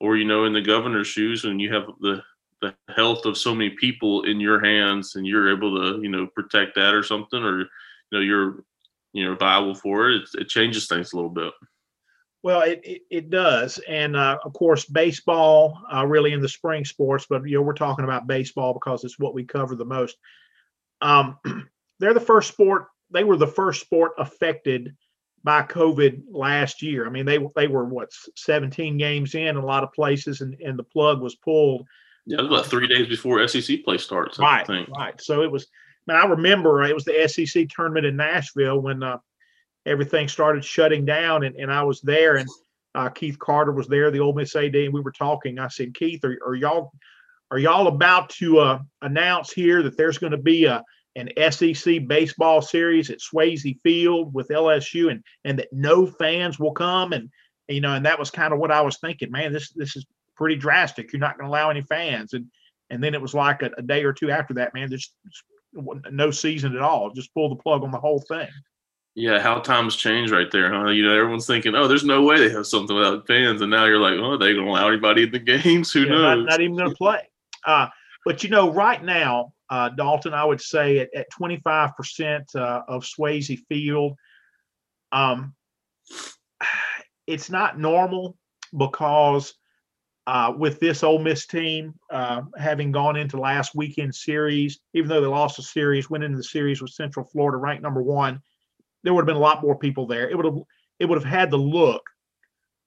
or 0.00 0.16
you 0.16 0.24
know 0.24 0.44
in 0.44 0.52
the 0.52 0.60
governor's 0.60 1.06
shoes, 1.06 1.44
and 1.44 1.60
you 1.60 1.72
have 1.72 1.86
the 2.00 2.22
the 2.60 2.74
health 2.94 3.24
of 3.24 3.38
so 3.38 3.54
many 3.54 3.70
people 3.70 4.24
in 4.24 4.40
your 4.40 4.62
hands, 4.62 5.16
and 5.16 5.26
you're 5.26 5.50
able 5.50 5.76
to 5.76 6.02
you 6.02 6.08
know 6.08 6.26
protect 6.26 6.74
that 6.74 6.94
or 6.94 7.02
something, 7.02 7.42
or 7.42 7.60
you 7.60 7.66
know 8.12 8.20
you're 8.20 8.64
you 9.12 9.24
know 9.24 9.34
viable 9.34 9.74
for 9.74 10.10
it, 10.10 10.22
it, 10.22 10.42
it 10.42 10.48
changes 10.48 10.86
things 10.86 11.12
a 11.12 11.16
little 11.16 11.30
bit. 11.30 11.52
Well, 12.42 12.62
it, 12.62 12.80
it, 12.84 13.02
it 13.10 13.30
does. 13.30 13.80
And 13.88 14.14
uh, 14.14 14.38
of 14.44 14.52
course, 14.52 14.84
baseball, 14.84 15.78
uh, 15.92 16.06
really 16.06 16.32
in 16.32 16.40
the 16.40 16.48
spring 16.48 16.84
sports, 16.84 17.26
but 17.28 17.46
you 17.46 17.56
know, 17.56 17.62
we're 17.62 17.74
talking 17.74 18.04
about 18.04 18.26
baseball 18.26 18.72
because 18.74 19.04
it's 19.04 19.18
what 19.18 19.34
we 19.34 19.44
cover 19.44 19.74
the 19.74 19.84
most. 19.84 20.16
Um, 21.00 21.38
they're 21.98 22.14
the 22.14 22.20
first 22.20 22.48
sport, 22.48 22.86
they 23.10 23.24
were 23.24 23.36
the 23.36 23.46
first 23.46 23.80
sport 23.80 24.12
affected 24.18 24.94
by 25.42 25.62
COVID 25.62 26.22
last 26.30 26.82
year. 26.82 27.06
I 27.06 27.10
mean, 27.10 27.26
they 27.26 27.38
they 27.56 27.68
were 27.68 27.84
what 27.84 28.10
17 28.36 28.98
games 28.98 29.34
in, 29.34 29.46
in 29.46 29.56
a 29.56 29.64
lot 29.64 29.82
of 29.82 29.92
places, 29.92 30.40
and, 30.40 30.54
and 30.60 30.78
the 30.78 30.84
plug 30.84 31.20
was 31.20 31.34
pulled. 31.36 31.86
Yeah, 32.26 32.38
it 32.38 32.42
was 32.42 32.50
about 32.50 32.66
three 32.66 32.86
days 32.86 33.08
before 33.08 33.46
SEC 33.48 33.82
play 33.84 33.98
starts. 33.98 34.38
I 34.38 34.42
right, 34.42 34.88
right. 34.96 35.20
So 35.20 35.42
it 35.42 35.50
was. 35.50 35.66
I, 36.08 36.12
mean, 36.12 36.22
I 36.22 36.26
remember 36.26 36.82
it 36.82 36.94
was 36.94 37.04
the 37.04 37.28
SEC 37.28 37.68
tournament 37.68 38.06
in 38.06 38.16
Nashville 38.16 38.80
when 38.80 39.02
uh, 39.02 39.18
everything 39.88 40.28
started 40.28 40.64
shutting 40.64 41.04
down, 41.04 41.44
and, 41.44 41.56
and 41.56 41.72
I 41.72 41.82
was 41.82 42.00
there, 42.02 42.36
and 42.36 42.48
uh, 42.94 43.08
Keith 43.08 43.38
Carter 43.38 43.72
was 43.72 43.88
there, 43.88 44.10
the 44.10 44.20
Ole 44.20 44.34
Miss 44.34 44.54
AD, 44.54 44.74
and 44.74 44.92
we 44.92 45.00
were 45.00 45.12
talking. 45.12 45.58
I 45.58 45.68
said, 45.68 45.94
Keith, 45.94 46.24
are, 46.24 46.38
are 46.46 46.54
y'all 46.54 46.92
are 47.50 47.58
y'all 47.58 47.86
about 47.86 48.28
to 48.30 48.58
uh, 48.58 48.78
announce 49.00 49.52
here 49.52 49.82
that 49.82 49.96
there's 49.96 50.18
going 50.18 50.32
to 50.32 50.38
be 50.38 50.66
a 50.66 50.84
an 51.16 51.30
SEC 51.50 52.06
baseball 52.06 52.62
series 52.62 53.10
at 53.10 53.18
Swayze 53.18 53.80
Field 53.80 54.32
with 54.32 54.48
LSU, 54.48 55.10
and 55.10 55.22
and 55.44 55.58
that 55.58 55.72
no 55.72 56.06
fans 56.06 56.58
will 56.58 56.72
come, 56.72 57.12
and 57.12 57.30
you 57.68 57.80
know, 57.80 57.94
and 57.94 58.06
that 58.06 58.18
was 58.18 58.30
kind 58.30 58.52
of 58.52 58.58
what 58.58 58.70
I 58.70 58.82
was 58.82 58.98
thinking. 58.98 59.30
Man, 59.30 59.52
this 59.52 59.70
this 59.72 59.96
is 59.96 60.06
pretty 60.36 60.56
drastic. 60.56 61.12
You're 61.12 61.20
not 61.20 61.36
going 61.38 61.48
to 61.48 61.50
allow 61.50 61.70
any 61.70 61.82
fans, 61.82 62.34
and 62.34 62.46
and 62.90 63.02
then 63.02 63.14
it 63.14 63.22
was 63.22 63.34
like 63.34 63.62
a, 63.62 63.70
a 63.78 63.82
day 63.82 64.04
or 64.04 64.12
two 64.12 64.30
after 64.30 64.54
that, 64.54 64.74
man, 64.74 64.88
there's 64.88 65.12
no 65.72 66.30
season 66.30 66.74
at 66.74 66.82
all. 66.82 67.10
Just 67.10 67.34
pull 67.34 67.48
the 67.48 67.62
plug 67.62 67.82
on 67.82 67.90
the 67.90 67.98
whole 67.98 68.20
thing. 68.20 68.48
Yeah, 69.18 69.40
how 69.40 69.58
times 69.58 69.96
change 69.96 70.30
right 70.30 70.48
there, 70.52 70.72
huh? 70.72 70.90
You 70.90 71.04
know, 71.04 71.12
everyone's 71.12 71.48
thinking, 71.48 71.74
oh, 71.74 71.88
there's 71.88 72.04
no 72.04 72.22
way 72.22 72.38
they 72.38 72.54
have 72.54 72.68
something 72.68 72.94
without 72.94 73.26
fans, 73.26 73.60
and 73.60 73.68
now 73.68 73.84
you're 73.84 73.98
like, 73.98 74.14
oh, 74.14 74.36
they're 74.36 74.54
gonna 74.54 74.70
allow 74.70 74.86
anybody 74.86 75.24
in 75.24 75.32
the 75.32 75.40
games? 75.40 75.90
Who 75.90 76.04
yeah, 76.04 76.10
knows? 76.10 76.20
Not, 76.20 76.50
not 76.50 76.60
even 76.60 76.76
gonna 76.76 76.94
play. 76.94 77.28
Uh, 77.66 77.88
but 78.24 78.44
you 78.44 78.50
know, 78.50 78.72
right 78.72 79.02
now, 79.02 79.54
uh, 79.70 79.88
Dalton, 79.88 80.34
I 80.34 80.44
would 80.44 80.60
say 80.60 80.98
at, 80.98 81.08
at 81.16 81.26
25% 81.32 82.54
uh, 82.54 82.82
of 82.86 83.02
Swayze 83.02 83.58
Field, 83.68 84.14
um, 85.10 85.52
it's 87.26 87.50
not 87.50 87.76
normal 87.76 88.38
because 88.76 89.52
uh, 90.28 90.52
with 90.56 90.78
this 90.78 91.02
Ole 91.02 91.18
Miss 91.18 91.44
team 91.44 91.92
uh, 92.12 92.42
having 92.56 92.92
gone 92.92 93.16
into 93.16 93.40
last 93.40 93.74
weekend 93.74 94.14
series, 94.14 94.78
even 94.94 95.08
though 95.08 95.20
they 95.20 95.26
lost 95.26 95.56
the 95.56 95.62
series, 95.64 96.08
went 96.08 96.22
into 96.22 96.36
the 96.36 96.44
series 96.44 96.80
with 96.80 96.92
Central 96.92 97.26
Florida 97.26 97.58
ranked 97.58 97.82
number 97.82 98.02
one, 98.02 98.40
there 99.02 99.14
would 99.14 99.22
have 99.22 99.26
been 99.26 99.36
a 99.36 99.40
lot 99.40 99.62
more 99.62 99.76
people 99.76 100.06
there. 100.06 100.28
It 100.28 100.36
would 100.36 100.46
have 100.46 100.58
it 100.98 101.06
would 101.06 101.16
have 101.16 101.30
had 101.30 101.50
the 101.50 101.58
look 101.58 102.02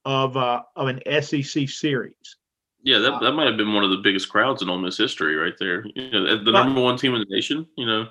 of 0.04 0.36
uh, 0.36 0.62
of 0.76 0.88
an 0.88 1.00
SEC 1.22 1.68
series. 1.68 2.36
Yeah, 2.84 2.98
that, 2.98 3.20
that 3.20 3.32
might 3.32 3.46
have 3.46 3.56
been 3.56 3.72
one 3.72 3.84
of 3.84 3.90
the 3.90 3.98
biggest 3.98 4.28
crowds 4.28 4.60
in 4.60 4.68
Ole 4.68 4.78
Miss 4.78 4.98
history, 4.98 5.36
right 5.36 5.54
there. 5.58 5.84
You 5.94 6.10
know, 6.10 6.42
the 6.42 6.50
number 6.50 6.80
one 6.80 6.96
team 6.96 7.14
in 7.14 7.20
the 7.20 7.34
nation. 7.34 7.66
You 7.76 7.86
know, 7.86 8.08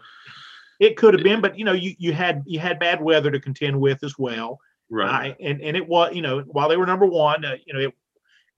it 0.80 0.96
could 0.96 1.14
have 1.14 1.24
been, 1.24 1.42
but 1.42 1.60
you 1.60 1.66
know, 1.66 1.74
you 1.74 1.94
you 1.98 2.14
had 2.14 2.44
you 2.46 2.60
had 2.60 2.80
bad 2.80 3.02
weather 3.02 3.32
to 3.32 3.40
contend 3.40 3.80
with 3.80 4.04
as 4.04 4.18
well, 4.18 4.60
right? 4.90 5.32
Uh, 5.32 5.36
and 5.42 5.62
and 5.62 5.76
it 5.76 5.88
was 5.88 6.16
you 6.16 6.22
know 6.22 6.40
while 6.48 6.70
they 6.70 6.78
were 6.78 6.86
number 6.86 7.06
one, 7.06 7.44
uh, 7.44 7.58
you 7.66 7.74
know 7.74 7.80
it 7.82 7.94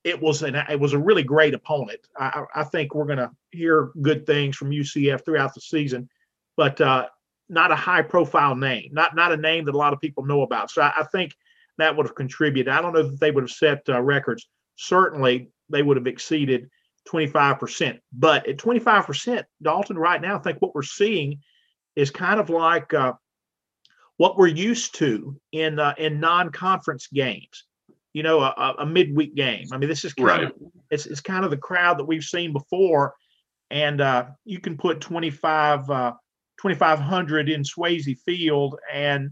it 0.03 0.21
was 0.21 0.43
an 0.43 0.55
it 0.55 0.79
was 0.79 0.93
a 0.93 0.99
really 0.99 1.23
great 1.23 1.53
opponent. 1.53 1.99
I 2.17 2.43
I 2.53 2.63
think 2.63 2.93
we're 2.93 3.05
going 3.05 3.17
to 3.17 3.31
hear 3.51 3.91
good 4.01 4.25
things 4.27 4.55
from 4.55 4.69
UCF 4.69 5.25
throughout 5.25 5.55
the 5.55 5.61
season, 5.61 6.07
but 6.55 6.79
uh, 6.79 7.07
not 7.53 7.71
a 7.71 7.75
high 7.75 8.01
profile 8.01 8.55
name, 8.55 8.89
not 8.91 9.15
not 9.15 9.31
a 9.31 9.37
name 9.37 9.65
that 9.65 9.75
a 9.75 9.77
lot 9.77 9.93
of 9.93 10.01
people 10.01 10.25
know 10.25 10.41
about. 10.41 10.71
So 10.71 10.81
I, 10.81 10.93
I 10.99 11.03
think 11.11 11.33
that 11.77 11.95
would 11.95 12.05
have 12.05 12.15
contributed. 12.15 12.73
I 12.73 12.81
don't 12.81 12.93
know 12.93 13.03
that 13.03 13.19
they 13.19 13.31
would 13.31 13.43
have 13.43 13.51
set 13.51 13.81
uh, 13.89 14.01
records. 14.01 14.47
Certainly, 14.75 15.49
they 15.69 15.83
would 15.83 15.97
have 15.97 16.07
exceeded 16.07 16.69
25%. 17.07 17.99
But 18.11 18.47
at 18.47 18.57
25%, 18.57 19.43
Dalton, 19.61 19.97
right 19.97 20.21
now, 20.21 20.35
I 20.35 20.39
think 20.39 20.61
what 20.61 20.75
we're 20.75 20.83
seeing 20.83 21.39
is 21.95 22.09
kind 22.09 22.39
of 22.39 22.49
like 22.49 22.93
uh, 22.93 23.13
what 24.17 24.37
we're 24.37 24.47
used 24.47 24.95
to 24.95 25.39
in 25.51 25.79
uh, 25.79 25.93
in 25.97 26.19
non-conference 26.19 27.07
games. 27.07 27.65
You 28.13 28.21
know, 28.21 28.41
a, 28.41 28.75
a 28.77 28.85
midweek 28.85 29.33
game. 29.33 29.65
I 29.71 29.77
mean, 29.77 29.89
this 29.89 30.05
is 30.05 30.13
kind 30.13 30.27
right. 30.27 30.43
of 30.43 30.51
it's, 30.91 31.07
it's 31.07 31.21
kind 31.21 31.43
of 31.43 31.49
the 31.49 31.57
crowd 31.57 31.97
that 31.97 32.05
we've 32.05 32.23
seen 32.23 32.53
before, 32.53 33.15
and 33.71 33.99
uh, 34.01 34.25
you 34.45 34.59
can 34.59 34.77
put 34.77 35.01
25 35.01 35.89
uh, 35.89 36.13
2500 36.63 37.49
in 37.49 37.61
Swayze 37.61 38.17
Field, 38.19 38.79
and 38.91 39.31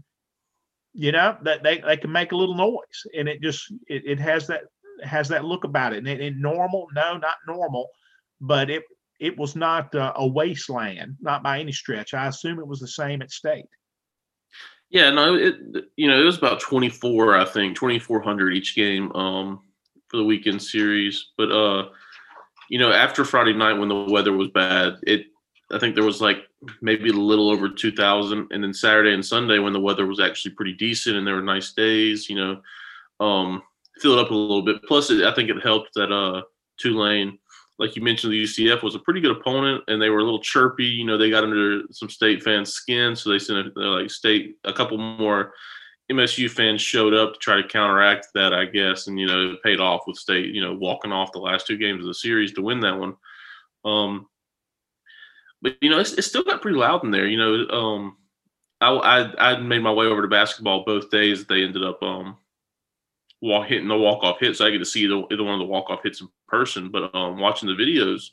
you 0.92 1.12
know 1.12 1.36
that 1.42 1.62
they, 1.62 1.78
they 1.78 1.96
can 1.96 2.12
make 2.12 2.32
a 2.32 2.36
little 2.36 2.54
noise, 2.54 3.06
and 3.16 3.26
it 3.26 3.40
just 3.40 3.72
it, 3.86 4.02
it 4.04 4.20
has 4.20 4.46
that 4.48 4.64
has 5.02 5.28
that 5.28 5.44
look 5.44 5.64
about 5.64 5.94
it. 5.94 6.06
And, 6.06 6.40
normal, 6.40 6.86
no, 6.94 7.16
not 7.16 7.36
normal, 7.48 7.88
but 8.38 8.68
it 8.68 8.82
it 9.18 9.38
was 9.38 9.56
not 9.56 9.94
uh, 9.94 10.12
a 10.16 10.26
wasteland, 10.26 11.16
not 11.22 11.42
by 11.42 11.58
any 11.58 11.72
stretch. 11.72 12.12
I 12.12 12.26
assume 12.26 12.58
it 12.58 12.66
was 12.66 12.80
the 12.80 12.88
same 12.88 13.22
at 13.22 13.30
state. 13.30 13.64
Yeah, 14.90 15.08
no, 15.08 15.34
it 15.34 15.56
you 15.96 16.08
know 16.08 16.20
it 16.20 16.24
was 16.24 16.36
about 16.36 16.60
twenty 16.60 16.90
four, 16.90 17.34
I 17.34 17.46
think, 17.46 17.76
twenty 17.76 17.98
four 17.98 18.20
hundred 18.20 18.52
each 18.52 18.76
game 18.76 19.10
um, 19.12 19.62
for 20.08 20.18
the 20.18 20.24
weekend 20.24 20.62
series. 20.62 21.28
But 21.38 21.50
uh, 21.50 21.88
you 22.68 22.78
know, 22.78 22.92
after 22.92 23.24
Friday 23.24 23.54
night 23.54 23.78
when 23.78 23.88
the 23.88 24.04
weather 24.10 24.32
was 24.34 24.48
bad, 24.48 24.96
it 25.04 25.28
I 25.72 25.78
think 25.78 25.94
there 25.94 26.04
was 26.04 26.20
like 26.20 26.46
maybe 26.80 27.10
a 27.10 27.12
little 27.12 27.50
over 27.50 27.68
two 27.68 27.92
thousand, 27.92 28.48
and 28.50 28.62
then 28.62 28.74
Saturday 28.74 29.14
and 29.14 29.24
Sunday 29.24 29.58
when 29.58 29.72
the 29.72 29.80
weather 29.80 30.06
was 30.06 30.20
actually 30.20 30.54
pretty 30.54 30.72
decent 30.72 31.16
and 31.16 31.26
there 31.26 31.34
were 31.34 31.42
nice 31.42 31.72
days, 31.72 32.28
you 32.28 32.36
know, 32.36 32.60
um, 33.24 33.62
filled 34.00 34.18
up 34.18 34.30
a 34.30 34.34
little 34.34 34.62
bit. 34.62 34.82
Plus, 34.84 35.10
it, 35.10 35.24
I 35.24 35.34
think 35.34 35.50
it 35.50 35.62
helped 35.62 35.94
that 35.94 36.12
uh, 36.12 36.42
Tulane, 36.78 37.38
like 37.78 37.96
you 37.96 38.02
mentioned, 38.02 38.32
the 38.32 38.42
UCF 38.42 38.82
was 38.82 38.94
a 38.94 39.00
pretty 39.00 39.20
good 39.20 39.36
opponent, 39.36 39.84
and 39.88 40.00
they 40.00 40.10
were 40.10 40.20
a 40.20 40.24
little 40.24 40.42
chirpy. 40.42 40.84
You 40.84 41.04
know, 41.04 41.18
they 41.18 41.30
got 41.30 41.44
under 41.44 41.82
some 41.90 42.08
state 42.08 42.42
fans' 42.42 42.72
skin, 42.72 43.16
so 43.16 43.30
they 43.30 43.38
sent 43.38 43.76
a, 43.76 43.80
like 43.80 44.10
state 44.10 44.56
a 44.64 44.72
couple 44.72 44.98
more 44.98 45.52
MSU 46.10 46.50
fans 46.50 46.82
showed 46.82 47.14
up 47.14 47.34
to 47.34 47.38
try 47.38 47.56
to 47.56 47.66
counteract 47.66 48.28
that, 48.34 48.52
I 48.52 48.66
guess, 48.66 49.06
and 49.06 49.18
you 49.18 49.26
know, 49.26 49.52
it 49.52 49.62
paid 49.62 49.80
off 49.80 50.02
with 50.06 50.16
state, 50.16 50.54
you 50.54 50.60
know, 50.60 50.74
walking 50.74 51.12
off 51.12 51.32
the 51.32 51.38
last 51.38 51.66
two 51.66 51.76
games 51.76 52.00
of 52.00 52.06
the 52.06 52.14
series 52.14 52.52
to 52.52 52.62
win 52.62 52.80
that 52.80 52.98
one. 52.98 53.14
Um, 53.84 54.26
but 55.62 55.76
you 55.80 55.88
know, 55.88 56.00
it's, 56.00 56.12
it 56.12 56.22
still 56.22 56.42
got 56.42 56.60
pretty 56.60 56.76
loud 56.76 57.04
in 57.04 57.10
there. 57.10 57.26
You 57.26 57.38
know, 57.38 57.68
um, 57.70 58.16
I, 58.80 58.90
I 58.90 59.52
I 59.52 59.56
made 59.60 59.82
my 59.82 59.92
way 59.92 60.06
over 60.06 60.22
to 60.22 60.28
basketball 60.28 60.84
both 60.84 61.10
days. 61.10 61.46
They 61.46 61.62
ended 61.62 61.84
up 61.84 62.02
um 62.02 62.36
walk 63.42 63.66
hitting 63.66 63.88
the 63.88 63.96
walk 63.96 64.22
off 64.22 64.40
hits. 64.40 64.58
So 64.58 64.66
I 64.66 64.70
get 64.70 64.78
to 64.78 64.84
see 64.84 65.04
either, 65.04 65.22
either 65.30 65.42
one 65.42 65.54
of 65.54 65.58
the 65.58 65.66
walk 65.66 65.90
off 65.90 66.02
hits 66.02 66.20
in 66.20 66.28
person, 66.48 66.88
but 66.90 67.14
um, 67.14 67.38
watching 67.38 67.68
the 67.68 67.74
videos, 67.74 68.30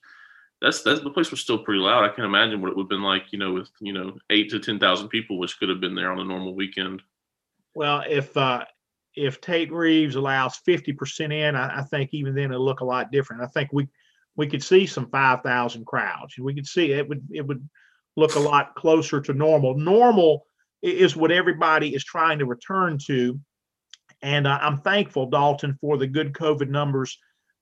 that's 0.62 0.82
that's 0.84 1.02
the 1.02 1.10
place 1.10 1.32
was 1.32 1.40
still 1.40 1.58
pretty 1.58 1.80
loud. 1.80 2.04
I 2.04 2.10
can't 2.10 2.26
imagine 2.26 2.62
what 2.62 2.70
it 2.70 2.78
would 2.78 2.84
have 2.84 2.90
been 2.90 3.04
like, 3.04 3.32
you 3.32 3.40
know, 3.40 3.54
with 3.54 3.70
you 3.80 3.94
know 3.94 4.18
eight 4.30 4.50
to 4.52 4.60
ten 4.60 4.80
thousand 4.80 5.10
people, 5.10 5.40
which 5.40 5.60
could 5.60 5.70
have 5.70 5.82
been 5.82 5.96
there 5.96 6.12
on 6.12 6.20
a 6.20 6.24
normal 6.24 6.54
weekend. 6.54 7.02
Well, 7.76 8.04
if 8.08 8.36
uh, 8.36 8.66
if 9.16 9.42
Tate 9.42 9.72
Reeves 9.72 10.16
allows 10.16 10.58
fifty 10.58 10.94
percent 10.94 11.34
in, 11.34 11.56
I, 11.56 11.80
I, 11.80 11.84
think 11.84 12.14
even 12.14 12.36
then 12.36 12.52
it'll 12.52 12.66
look 12.66 12.82
a 12.82 12.86
lot 12.86 13.12
different. 13.12 13.42
I 13.42 13.48
think 13.48 13.70
we 13.72 13.88
we 14.40 14.48
could 14.48 14.64
see 14.64 14.86
some 14.86 15.10
five 15.10 15.42
thousand 15.44 15.86
crowds. 15.86 16.34
And 16.38 16.46
we 16.46 16.56
could 16.56 16.68
see 16.68 16.92
it 16.92 17.08
would 17.08 17.28
it 17.32 17.46
would 17.46 17.68
look 18.16 18.36
a 18.36 18.40
lot 18.40 18.76
closer 18.76 19.22
to 19.22 19.34
normal. 19.34 19.78
Normal 19.78 20.46
is 20.82 21.16
what 21.16 21.32
everybody 21.32 21.94
is 21.94 22.04
trying 22.04 22.40
to 22.40 22.46
return 22.46 22.98
to 23.08 23.40
and 24.22 24.48
uh, 24.48 24.60
I'm 24.62 24.78
thankful, 24.78 25.28
Dalton, 25.28 25.78
for 25.80 25.98
the 25.98 26.08
good 26.08 26.34
COVID 26.34 26.70
numbers 26.70 27.18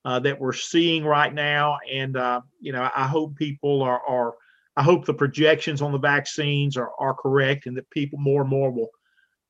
uh, 0.05 0.19
that 0.19 0.39
we're 0.39 0.53
seeing 0.53 1.05
right 1.05 1.33
now. 1.33 1.77
And, 1.91 2.17
uh, 2.17 2.41
you 2.59 2.71
know, 2.71 2.89
I 2.95 3.07
hope 3.07 3.35
people 3.35 3.81
are, 3.83 4.01
are, 4.07 4.33
I 4.75 4.83
hope 4.83 5.05
the 5.05 5.13
projections 5.13 5.81
on 5.81 5.91
the 5.91 5.99
vaccines 5.99 6.77
are, 6.77 6.91
are 6.99 7.13
correct 7.13 7.65
and 7.65 7.77
that 7.77 7.89
people 7.89 8.19
more 8.19 8.41
and 8.41 8.49
more 8.49 8.71
will, 8.71 8.89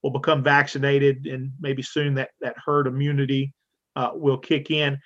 will 0.04 0.12
become 0.12 0.44
vaccinated 0.44 1.28
and 1.28 1.52
maybe 1.60 1.82
soon 1.82 2.16
that, 2.16 2.32
that 2.42 2.56
herd 2.64 2.88
immunity 2.88 3.54
uh, 3.96 4.12
will 4.14 4.38
kick 4.38 4.72
in. 4.72 4.98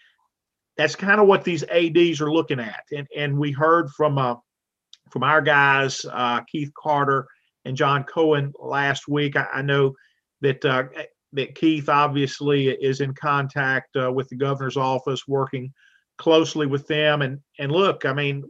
That's 0.82 0.96
kind 0.96 1.22
of 1.22 1.28
what 1.28 1.44
these 1.44 1.64
ADs 1.64 2.22
are 2.22 2.32
looking 2.32 2.60
at. 2.60 2.84
And, 2.92 3.08
and 3.16 3.38
we 3.38 3.52
heard 3.52 3.92
from, 3.92 4.18
uh, 4.18 4.34
from 5.12 5.22
our 5.22 5.40
guys, 5.40 6.04
uh, 6.12 6.42
Keith 6.52 6.72
Carter 6.76 7.28
and 7.66 7.78
John 7.78 8.04
Cohen 8.04 8.52
last 8.60 9.08
week. 9.08 9.36
I, 9.36 9.46
I 9.54 9.62
know 9.62 9.94
that 10.42 10.66
uh, 10.66 10.86
that 11.34 11.54
Keith 11.54 11.88
obviously 11.88 12.70
is 12.70 13.00
in 13.00 13.14
contact 13.14 13.96
uh, 13.96 14.12
with 14.12 14.28
the 14.30 14.36
governor's 14.36 14.76
office, 14.76 15.28
working 15.28 15.72
closely 16.18 16.66
with 16.66 16.88
them. 16.88 17.22
And 17.22 17.40
and 17.60 17.72
look, 17.72 18.04
I 18.06 18.14
mean, 18.14 18.44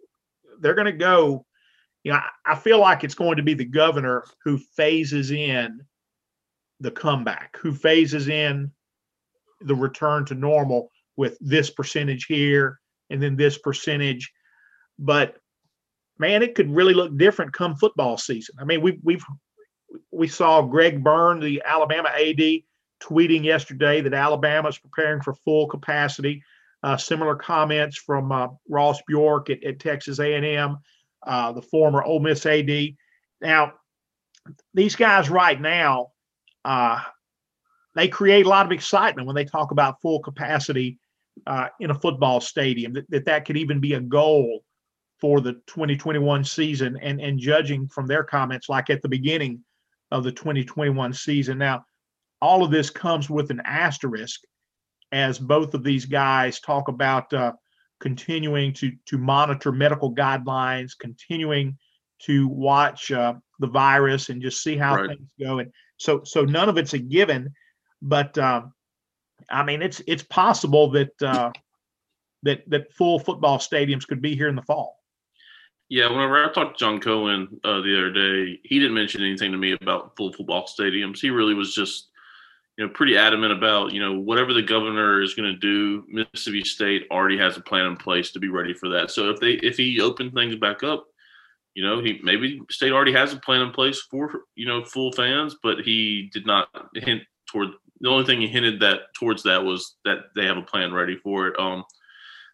they're 0.61 0.73
going 0.73 0.85
to 0.85 0.93
go. 0.93 1.45
You 2.05 2.13
know, 2.13 2.19
I, 2.19 2.53
I 2.53 2.55
feel 2.55 2.79
like 2.79 3.03
it's 3.03 3.13
going 3.13 3.35
to 3.35 3.43
be 3.43 3.55
the 3.55 3.65
governor 3.65 4.23
who 4.45 4.57
phases 4.57 5.31
in 5.31 5.81
the 6.79 6.91
comeback, 6.91 7.57
who 7.61 7.73
phases 7.73 8.29
in 8.29 8.71
the 9.59 9.75
return 9.75 10.23
to 10.27 10.33
normal 10.33 10.89
with 11.21 11.37
this 11.39 11.69
percentage 11.69 12.25
here 12.25 12.79
and 13.11 13.21
then 13.21 13.35
this 13.35 13.59
percentage. 13.59 14.31
But 14.97 15.37
man, 16.17 16.41
it 16.41 16.55
could 16.55 16.75
really 16.75 16.95
look 16.95 17.15
different 17.15 17.53
come 17.53 17.75
football 17.75 18.17
season. 18.17 18.55
I 18.59 18.65
mean, 18.65 18.81
we 18.81 18.99
we've 19.03 19.23
we 20.11 20.27
saw 20.27 20.63
Greg 20.63 21.03
Byrne, 21.03 21.39
the 21.39 21.61
Alabama 21.63 22.09
AD, 22.09 22.63
tweeting 23.03 23.43
yesterday 23.43 24.01
that 24.01 24.15
Alabama 24.15 24.69
is 24.69 24.79
preparing 24.79 25.21
for 25.21 25.35
full 25.35 25.67
capacity. 25.67 26.43
Uh, 26.81 26.97
similar 26.97 27.35
comments 27.35 27.97
from 27.97 28.31
uh, 28.31 28.47
Ross 28.67 28.99
Bjork 29.07 29.51
at, 29.51 29.63
at 29.63 29.79
Texas 29.79 30.17
A&M, 30.17 30.79
uh, 31.27 31.51
the 31.51 31.61
former 31.61 32.01
Ole 32.01 32.19
Miss 32.19 32.47
AD. 32.47 32.71
Now, 33.39 33.73
these 34.73 34.95
guys 34.95 35.29
right 35.29 35.61
now, 35.61 36.07
uh, 36.65 36.99
they 37.93 38.07
create 38.07 38.47
a 38.47 38.49
lot 38.49 38.65
of 38.65 38.71
excitement 38.71 39.27
when 39.27 39.35
they 39.35 39.45
talk 39.45 39.69
about 39.69 40.01
full 40.01 40.21
capacity 40.21 40.97
uh, 41.47 41.67
in 41.79 41.91
a 41.91 41.99
football 41.99 42.41
stadium. 42.41 42.93
That, 42.93 43.09
that 43.09 43.25
that 43.25 43.45
could 43.45 43.57
even 43.57 43.79
be 43.79 43.93
a 43.93 44.01
goal 44.01 44.63
for 45.19 45.41
the 45.41 45.53
2021 45.67 46.43
season. 46.43 46.97
And 47.01 47.21
and 47.21 47.39
judging 47.39 47.87
from 47.87 48.07
their 48.07 48.23
comments, 48.23 48.69
like 48.69 48.89
at 48.89 49.01
the 49.01 49.09
beginning 49.09 49.63
of 50.11 50.23
the 50.23 50.31
2021 50.31 51.13
season. 51.13 51.57
Now, 51.57 51.85
all 52.41 52.63
of 52.63 52.71
this 52.71 52.89
comes 52.89 53.29
with 53.29 53.49
an 53.49 53.61
asterisk 53.65 54.41
as 55.11 55.39
both 55.39 55.73
of 55.73 55.83
these 55.83 56.05
guys 56.05 56.59
talk 56.59 56.87
about 56.87 57.31
uh, 57.33 57.53
continuing 57.99 58.73
to 58.73 58.91
to 59.07 59.17
monitor 59.17 59.71
medical 59.71 60.13
guidelines, 60.13 60.91
continuing 60.99 61.77
to 62.23 62.47
watch 62.47 63.11
uh, 63.11 63.33
the 63.59 63.67
virus 63.67 64.29
and 64.29 64.41
just 64.41 64.61
see 64.61 64.77
how 64.77 64.95
right. 64.95 65.09
things 65.09 65.29
go. 65.39 65.59
And 65.59 65.71
so 65.97 66.21
so 66.23 66.43
none 66.43 66.69
of 66.69 66.77
it's 66.77 66.93
a 66.93 66.99
given, 66.99 67.53
but 68.01 68.37
uh, 68.37 68.63
I 69.49 69.63
mean 69.63 69.81
it's 69.81 70.01
it's 70.07 70.23
possible 70.23 70.89
that 70.91 71.21
uh, 71.21 71.51
that 72.43 72.69
that 72.69 72.93
full 72.93 73.19
football 73.19 73.57
stadiums 73.57 74.07
could 74.07 74.21
be 74.21 74.35
here 74.35 74.47
in 74.47 74.55
the 74.55 74.61
fall. 74.61 74.97
Yeah, 75.89 76.09
whenever 76.09 76.41
I 76.41 76.51
talked 76.53 76.79
to 76.79 76.85
John 76.85 77.01
Cohen 77.01 77.59
uh, 77.65 77.81
the 77.81 77.97
other 77.97 78.11
day, 78.11 78.61
he 78.63 78.79
didn't 78.79 78.93
mention 78.93 79.21
anything 79.21 79.51
to 79.51 79.57
me 79.57 79.73
about 79.73 80.15
full 80.15 80.31
football 80.31 80.65
stadiums. 80.65 81.19
He 81.19 81.29
really 81.31 81.53
was 81.53 81.75
just, 81.75 82.11
you 82.77 82.85
know, 82.85 82.93
pretty 82.93 83.17
adamant 83.17 83.51
about, 83.51 83.91
you 83.91 83.99
know, 83.99 84.17
whatever 84.17 84.53
the 84.53 84.61
governor 84.61 85.21
is 85.21 85.33
going 85.33 85.51
to 85.51 85.59
do, 85.59 86.05
Mississippi 86.07 86.63
State 86.63 87.07
already 87.11 87.37
has 87.39 87.57
a 87.57 87.61
plan 87.61 87.87
in 87.87 87.97
place 87.97 88.31
to 88.31 88.39
be 88.39 88.47
ready 88.47 88.73
for 88.73 88.87
that. 88.87 89.11
So 89.11 89.31
if 89.31 89.41
they 89.41 89.55
if 89.55 89.75
he 89.75 89.99
opened 89.99 90.33
things 90.33 90.55
back 90.55 90.81
up, 90.81 91.07
you 91.73 91.83
know, 91.83 92.01
he 92.01 92.21
maybe 92.23 92.61
State 92.69 92.93
already 92.93 93.11
has 93.11 93.33
a 93.33 93.37
plan 93.37 93.59
in 93.59 93.71
place 93.71 93.99
for 93.99 94.43
you 94.55 94.67
know 94.67 94.85
full 94.85 95.11
fans, 95.11 95.57
but 95.61 95.81
he 95.81 96.29
did 96.31 96.45
not 96.45 96.69
hint 96.93 97.23
toward 97.47 97.67
the 98.01 98.09
only 98.09 98.25
thing 98.25 98.41
he 98.41 98.47
hinted 98.47 98.79
that 98.81 99.13
towards 99.15 99.43
that 99.43 99.63
was 99.63 99.95
that 100.05 100.25
they 100.35 100.45
have 100.45 100.57
a 100.57 100.63
plan 100.63 100.93
ready 100.93 101.15
for 101.15 101.47
it. 101.47 101.59
Um, 101.59 101.83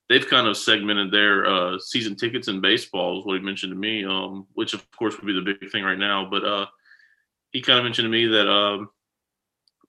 they've 0.10 0.28
kind 0.28 0.48
of 0.48 0.58
segmented 0.58 1.12
their 1.12 1.46
uh, 1.46 1.80
season 1.80 2.16
tickets 2.16 2.48
in 2.48 2.62
baseball, 2.62 3.20
is 3.20 3.26
what 3.26 3.38
he 3.38 3.44
mentioned 3.44 3.72
to 3.72 3.78
me, 3.78 4.06
um, 4.06 4.46
which 4.54 4.74
of 4.74 4.86
course 4.92 5.16
would 5.18 5.26
be 5.26 5.34
the 5.34 5.42
big 5.42 5.72
thing 5.72 5.84
right 5.84 5.98
now. 5.98 6.30
But 6.30 6.46
uh, 6.46 6.66
he 7.52 7.62
kind 7.62 7.80
of 7.80 7.86
mentioned 7.86 8.06
to 8.06 8.10
me 8.10 8.28
that, 8.28 8.50
um, 8.50 8.90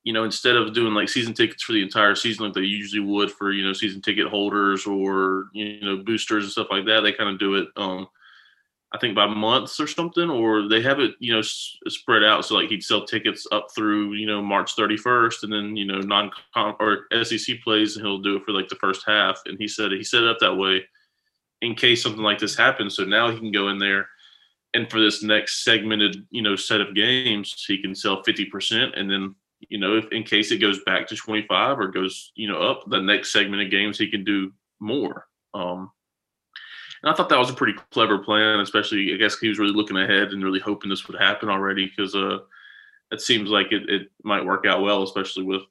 you 0.05 0.13
know, 0.13 0.25
instead 0.25 0.57
of 0.57 0.73
doing 0.73 0.95
like 0.95 1.09
season 1.09 1.35
tickets 1.35 1.63
for 1.63 1.73
the 1.73 1.83
entire 1.83 2.15
season 2.15 2.47
like 2.47 2.55
they 2.55 2.61
usually 2.63 3.01
would 3.01 3.31
for, 3.31 3.53
you 3.53 3.65
know, 3.65 3.73
season 3.73 4.01
ticket 4.01 4.29
holders 4.29 4.87
or, 4.87 5.47
you 5.53 5.81
know, 5.83 5.99
boosters 5.99 6.45
and 6.45 6.53
stuff 6.53 6.69
like 6.71 6.87
that, 6.87 7.03
they 7.03 7.13
kind 7.13 7.31
of 7.31 7.39
do 7.39 7.57
it 7.57 7.69
um, 7.77 8.07
I 8.93 8.99
think 8.99 9.15
by 9.15 9.27
months 9.27 9.81
or 9.81 9.87
something, 9.87 10.31
or 10.31 10.67
they 10.67 10.81
have 10.81 10.99
it, 10.99 11.13
you 11.19 11.33
know, 11.33 11.41
s- 11.41 11.77
spread 11.89 12.25
out. 12.25 12.45
So 12.45 12.55
like 12.55 12.71
he'd 12.71 12.83
sell 12.83 13.05
tickets 13.05 13.47
up 13.53 13.67
through, 13.75 14.15
you 14.15 14.27
know, 14.27 14.41
March 14.41 14.75
31st, 14.77 15.43
and 15.43 15.53
then 15.53 15.77
you 15.77 15.85
know 15.85 16.01
non 16.01 16.31
or 16.55 17.07
SEC 17.23 17.61
plays, 17.63 17.97
and 17.97 18.07
he'll 18.07 18.23
do 18.23 18.37
it 18.37 18.45
for 18.45 18.53
like 18.53 18.69
the 18.69 18.77
first 18.77 19.03
half. 19.07 19.41
And 19.45 19.59
he 19.59 19.69
said 19.69 19.93
he 19.93 20.03
set 20.03 20.23
it 20.23 20.29
up 20.31 20.39
that 20.41 20.57
way 20.57 20.85
in 21.61 21.75
case 21.75 22.03
something 22.03 22.23
like 22.23 22.39
this 22.39 22.57
happens. 22.57 22.97
So 22.97 23.05
now 23.05 23.31
he 23.31 23.39
can 23.39 23.53
go 23.53 23.69
in 23.69 23.79
there, 23.79 24.09
and 24.73 24.91
for 24.91 25.01
this 25.01 25.23
next 25.23 25.65
segmented, 25.65 26.27
you 26.31 26.41
know, 26.43 26.57
set 26.57 26.81
of 26.81 26.95
games, 26.95 27.65
he 27.67 27.83
can 27.83 27.95
sell 27.95 28.23
50%, 28.23 28.99
and 28.99 29.11
then 29.11 29.35
you 29.69 29.79
know, 29.79 29.97
if 29.97 30.11
in 30.13 30.23
case 30.23 30.51
it 30.53 30.59
goes 30.59 30.83
back 30.85 31.07
to 31.09 31.17
25 31.17 31.81
or 31.81 31.89
goes, 31.89 32.33
you 32.37 32.49
know, 32.49 32.59
up 32.59 32.85
the 32.89 33.01
next 33.01 33.33
segment 33.33 33.63
of 33.63 33.71
games, 33.71 33.99
he 33.99 34.09
can 34.09 34.25
do 34.25 34.53
more. 34.81 35.27
Um, 35.53 35.91
and 37.03 37.11
I 37.11 37.15
thought 37.15 37.29
that 37.29 37.39
was 37.39 37.51
a 37.51 37.55
pretty 37.55 37.79
clever 37.91 38.19
plan, 38.19 38.61
especially 38.61 39.15
I 39.15 39.17
guess 39.17 39.39
he 39.39 39.49
was 39.49 39.59
really 39.59 39.73
looking 39.73 39.97
ahead 39.97 40.33
and 40.33 40.43
really 40.43 40.61
hoping 40.61 40.91
this 40.91 41.07
would 41.07 41.21
happen 41.21 41.49
already 41.49 41.87
because 41.87 42.15
uh, 42.15 42.39
it 43.11 43.21
seems 43.21 43.51
like 43.51 43.73
it, 43.73 43.89
it 43.89 44.11
might 44.25 44.45
work 44.45 44.67
out 44.67 44.83
well, 44.83 45.03
especially 45.03 45.45
with 45.45 45.63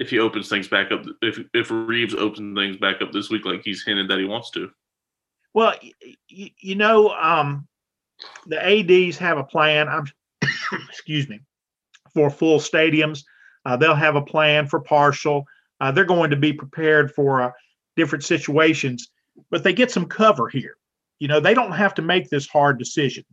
if 0.00 0.10
he 0.10 0.18
opens 0.18 0.48
things 0.48 0.68
back 0.68 0.90
up. 0.90 1.04
If 1.22 1.38
if 1.54 1.70
Reeves 1.70 2.14
opens 2.14 2.58
things 2.58 2.76
back 2.76 3.00
up 3.00 3.12
this 3.12 3.30
week, 3.30 3.44
like 3.44 3.62
he's 3.64 3.84
hinted 3.84 4.08
that 4.08 4.18
he 4.18 4.24
wants 4.24 4.50
to. 4.52 4.70
Well, 5.52 5.74
you, 6.28 6.50
you 6.58 6.74
know, 6.74 7.10
um, 7.10 7.68
the 8.46 8.60
ADs 8.60 9.16
have 9.18 9.38
a 9.38 9.44
plan. 9.44 9.88
I'm 9.88 10.06
excuse 10.88 11.28
me 11.28 11.40
for 12.12 12.30
full 12.30 12.58
stadiums. 12.58 13.24
Uh, 13.64 13.76
they'll 13.76 13.94
have 13.94 14.16
a 14.16 14.22
plan 14.22 14.66
for 14.66 14.80
partial. 14.80 15.44
Uh, 15.80 15.90
they're 15.90 16.04
going 16.04 16.30
to 16.30 16.36
be 16.36 16.52
prepared 16.52 17.12
for 17.12 17.42
uh, 17.42 17.50
different 17.96 18.24
situations 18.24 19.10
but 19.50 19.62
they 19.64 19.72
get 19.72 19.90
some 19.90 20.06
cover 20.06 20.48
here. 20.48 20.76
You 21.18 21.28
know, 21.28 21.40
they 21.40 21.54
don't 21.54 21.72
have 21.72 21.94
to 21.94 22.02
make 22.02 22.28
this 22.28 22.46
hard 22.46 22.78
decision. 22.78 23.24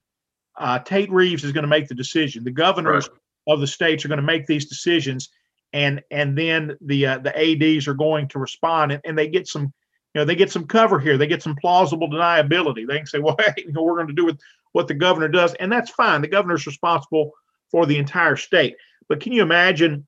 Uh, 0.57 0.79
Tate 0.79 1.11
Reeves 1.11 1.43
is 1.43 1.51
going 1.51 1.63
to 1.63 1.67
make 1.67 1.87
the 1.87 1.95
decision. 1.95 2.43
The 2.43 2.51
governors 2.51 3.09
right. 3.09 3.53
of 3.53 3.59
the 3.59 3.67
states 3.67 4.05
are 4.05 4.07
going 4.07 4.17
to 4.17 4.23
make 4.23 4.45
these 4.45 4.65
decisions, 4.65 5.29
and 5.73 6.01
and 6.11 6.37
then 6.37 6.77
the 6.81 7.05
uh, 7.05 7.17
the 7.19 7.37
ADs 7.37 7.87
are 7.87 7.93
going 7.93 8.27
to 8.29 8.39
respond, 8.39 8.91
and, 8.91 9.01
and 9.05 9.17
they 9.17 9.27
get 9.27 9.47
some, 9.47 9.63
you 9.63 10.19
know, 10.19 10.25
they 10.25 10.35
get 10.35 10.51
some 10.51 10.67
cover 10.67 10.99
here. 10.99 11.17
They 11.17 11.27
get 11.27 11.43
some 11.43 11.55
plausible 11.55 12.09
deniability. 12.09 12.87
They 12.87 12.97
can 12.97 13.07
say, 13.07 13.19
well, 13.23 13.37
hey, 13.39 13.63
you 13.65 13.71
know, 13.71 13.83
we're 13.83 13.95
going 13.95 14.07
to 14.07 14.13
do 14.13 14.25
with 14.25 14.39
what 14.73 14.87
the 14.87 14.93
governor 14.93 15.27
does, 15.27 15.53
and 15.55 15.71
that's 15.71 15.91
fine. 15.91 16.21
The 16.21 16.27
governor's 16.27 16.67
responsible 16.67 17.31
for 17.71 17.85
the 17.85 17.97
entire 17.97 18.35
state. 18.35 18.75
But 19.07 19.21
can 19.21 19.31
you 19.31 19.41
imagine 19.41 20.05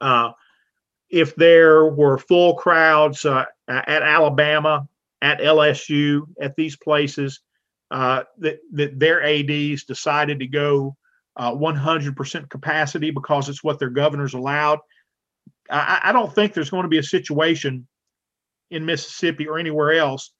uh, 0.00 0.32
if 1.10 1.34
there 1.36 1.86
were 1.86 2.18
full 2.18 2.54
crowds 2.54 3.24
uh, 3.24 3.44
at 3.68 4.02
Alabama 4.02 4.88
at 5.22 5.40
LSU, 5.40 6.22
at 6.40 6.56
these 6.56 6.76
places, 6.76 7.40
uh, 7.90 8.22
that, 8.38 8.58
that 8.72 8.98
their 8.98 9.22
ADs 9.22 9.84
decided 9.84 10.38
to 10.40 10.46
go 10.46 10.96
uh, 11.36 11.52
100% 11.52 12.50
capacity 12.50 13.10
because 13.10 13.48
it's 13.48 13.64
what 13.64 13.78
their 13.78 13.90
governors 13.90 14.34
allowed. 14.34 14.78
I, 15.70 16.00
I 16.04 16.12
don't 16.12 16.32
think 16.32 16.52
there's 16.52 16.70
going 16.70 16.84
to 16.84 16.88
be 16.88 16.98
a 16.98 17.02
situation 17.02 17.86
in 18.70 18.84
Mississippi 18.84 19.48
or 19.48 19.58
anywhere 19.58 19.92
else 19.92 20.32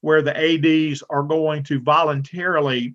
where 0.00 0.20
the 0.20 0.36
ADs 0.36 1.02
are 1.08 1.22
going 1.22 1.62
to 1.64 1.80
voluntarily 1.80 2.94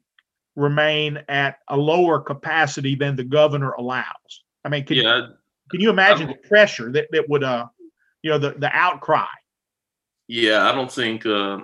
remain 0.55 1.19
at 1.27 1.58
a 1.69 1.77
lower 1.77 2.19
capacity 2.19 2.93
than 2.93 3.15
the 3.15 3.23
governor 3.23 3.71
allows. 3.71 4.43
I 4.63 4.69
mean, 4.69 4.86
can, 4.86 4.97
yeah, 4.97 5.27
can 5.71 5.82
you 5.82 5.89
imagine 5.89 6.27
I'm, 6.27 6.34
the 6.34 6.47
pressure 6.47 6.91
that, 6.91 7.08
that 7.12 7.27
would, 7.29 7.43
uh, 7.43 7.65
you 8.21 8.29
know, 8.29 8.38
the, 8.38 8.51
the 8.51 8.69
outcry 8.71 9.25
yeah, 10.29 10.69
I 10.69 10.75
don't 10.75 10.91
think 10.91 11.25
uh, 11.25 11.57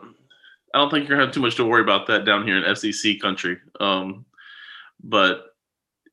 I 0.73 0.79
don't 0.79 0.89
think 0.89 1.07
you're 1.07 1.17
gonna 1.17 1.27
have 1.27 1.33
too 1.33 1.39
much 1.39 1.55
to 1.57 1.65
worry 1.65 1.83
about 1.83 2.07
that 2.07 2.25
down 2.25 2.45
here 2.45 2.57
in 2.57 2.75
SEC 2.75 3.19
country. 3.21 3.59
Um, 3.79 4.25
but 5.03 5.53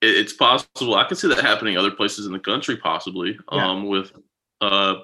it, 0.02 0.18
it's 0.18 0.34
possible. 0.34 0.94
I 0.94 1.04
can 1.04 1.16
see 1.16 1.28
that 1.28 1.40
happening 1.40 1.78
other 1.78 1.90
places 1.90 2.26
in 2.26 2.32
the 2.32 2.38
country, 2.38 2.76
possibly. 2.76 3.38
Yeah. 3.50 3.70
Um, 3.70 3.88
with 3.88 4.12
uh, 4.60 4.96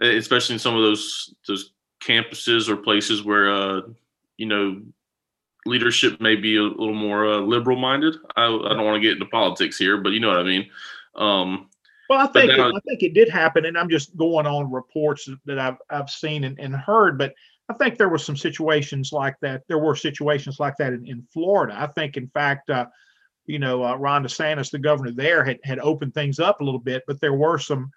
especially 0.00 0.54
in 0.54 0.58
some 0.58 0.74
of 0.74 0.82
those 0.82 1.34
those 1.46 1.74
campuses 2.02 2.70
or 2.70 2.76
places 2.78 3.22
where 3.22 3.52
uh, 3.52 3.82
you 4.38 4.46
know 4.46 4.80
leadership 5.66 6.22
may 6.22 6.36
be 6.36 6.56
a 6.56 6.62
little 6.62 6.94
more 6.94 7.28
uh, 7.28 7.38
liberal 7.38 7.76
minded. 7.76 8.16
I, 8.34 8.46
I 8.46 8.70
don't 8.70 8.84
want 8.84 8.96
to 8.96 9.06
get 9.06 9.12
into 9.12 9.26
politics 9.26 9.76
here, 9.76 9.98
but 9.98 10.12
you 10.12 10.20
know 10.20 10.28
what 10.28 10.38
I 10.38 10.42
mean. 10.42 10.70
Um, 11.16 11.68
well, 12.12 12.20
I 12.20 12.30
think 12.30 12.52
it, 12.52 12.60
I 12.60 12.80
think 12.86 13.02
it 13.02 13.14
did 13.14 13.30
happen, 13.30 13.64
and 13.64 13.78
I'm 13.78 13.88
just 13.88 14.14
going 14.18 14.46
on 14.46 14.70
reports 14.70 15.30
that 15.46 15.58
I've 15.58 15.78
I've 15.88 16.10
seen 16.10 16.44
and, 16.44 16.60
and 16.60 16.76
heard. 16.76 17.16
But 17.16 17.32
I 17.70 17.72
think 17.72 17.96
there 17.96 18.10
were 18.10 18.18
some 18.18 18.36
situations 18.36 19.12
like 19.12 19.34
that. 19.40 19.62
There 19.66 19.78
were 19.78 19.96
situations 19.96 20.60
like 20.60 20.76
that 20.76 20.92
in, 20.92 21.06
in 21.06 21.26
Florida. 21.32 21.74
I 21.74 21.86
think, 21.86 22.18
in 22.18 22.28
fact, 22.28 22.68
uh, 22.68 22.84
you 23.46 23.58
know, 23.58 23.82
uh, 23.82 23.96
Ron 23.96 24.24
DeSantis, 24.24 24.70
the 24.70 24.78
governor 24.78 25.12
there, 25.12 25.42
had 25.42 25.58
had 25.64 25.78
opened 25.78 26.12
things 26.12 26.38
up 26.38 26.60
a 26.60 26.64
little 26.64 26.80
bit, 26.80 27.02
but 27.06 27.18
there 27.22 27.32
were 27.32 27.58
some 27.58 27.90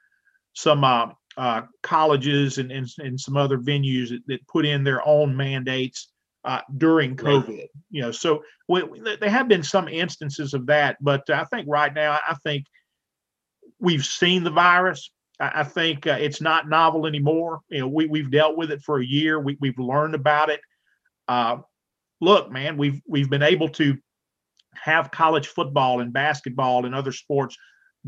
some 0.54 0.86
uh, 0.86 1.08
uh, 1.36 1.64
colleges 1.84 2.58
and, 2.58 2.72
and, 2.72 2.88
and 3.00 3.20
some 3.20 3.36
other 3.36 3.58
venues 3.58 4.12
that, 4.12 4.22
that, 4.28 4.48
put 4.48 4.66
in 4.66 4.86
their 4.86 5.06
own 5.06 5.36
mandates 5.36 6.08
uh, 6.46 6.62
during 6.78 7.18
COVID. 7.18 7.50
Right. 7.50 7.70
You 7.90 8.04
know, 8.04 8.12
so 8.12 8.42
we, 8.70 8.82
there 9.20 9.30
have 9.30 9.50
been 9.50 9.62
some 9.62 9.90
instances 9.90 10.54
of 10.54 10.66
that, 10.68 10.96
but 11.02 11.30
I 11.30 11.44
think 11.44 11.68
right 11.68 11.94
now, 11.94 12.18
I 12.26 12.36
think 12.46 12.66
we've 13.80 14.06
seen 14.06 14.44
the 14.44 14.52
virus. 14.52 15.12
I, 15.40 15.64
think 15.64 16.08
uh, 16.08 16.18
it's 16.20 16.42
not 16.42 16.70
novel 16.70 17.06
anymore. 17.06 17.60
You 17.70 17.82
know, 17.82 17.88
we 17.88 18.06
we've 18.06 18.32
dealt 18.32 18.58
with 18.58 18.72
it 18.72 18.82
for 18.82 19.00
a 19.00 19.06
year. 19.06 19.40
We 19.40 19.58
we've 19.60 19.78
learned 19.78 20.16
about 20.16 20.50
it. 20.50 20.62
Uh, 21.28 21.58
look, 22.22 22.52
man, 22.52 22.78
we've 22.78 23.02
we've 23.06 23.30
been 23.30 23.44
able 23.44 23.70
to 23.70 23.98
have 24.76 25.12
college 25.12 25.48
football 25.48 26.00
and 26.00 26.14
basketball 26.14 26.86
and 26.86 26.96
other 26.96 27.12
sports 27.12 27.58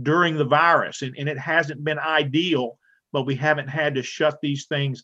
during 0.02 0.38
the 0.38 0.46
virus, 0.46 1.02
and, 1.02 1.16
and 1.18 1.28
it 1.28 1.38
hasn't 1.38 1.84
been 1.84 2.00
ideal, 2.00 2.78
but 3.12 3.26
we 3.26 3.36
haven't 3.36 3.68
had 3.68 3.96
to 3.96 4.04
shut 4.04 4.38
these 4.42 4.66
things 4.68 5.04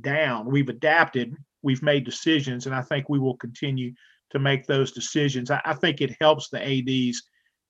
down. 0.00 0.50
We've 0.50 0.68
adapted, 0.68 1.34
we've 1.62 1.82
made 1.82 2.04
decisions, 2.04 2.66
and 2.66 2.74
I 2.74 2.82
think 2.82 3.08
we 3.08 3.18
will 3.18 3.36
continue 3.36 3.92
to 4.30 4.38
make 4.38 4.66
those 4.66 4.92
decisions. 4.92 5.50
I, 5.50 5.60
I 5.64 5.74
think 5.74 6.00
it 6.00 6.16
helps 6.20 6.50
the 6.50 6.60
ADs 6.60 7.22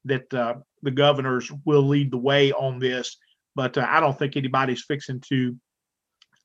that 0.05 0.35
uh, 0.35 0.55
the 0.85 0.91
governors 0.91 1.51
will 1.65 1.83
lead 1.83 2.11
the 2.11 2.19
way 2.19 2.53
on 2.53 2.79
this, 2.79 3.17
but 3.57 3.77
uh, 3.77 3.87
I 3.89 4.01
don't 4.01 4.17
think 4.19 4.37
anybody's 4.37 4.85
fixing 4.85 5.21
to 5.29 5.57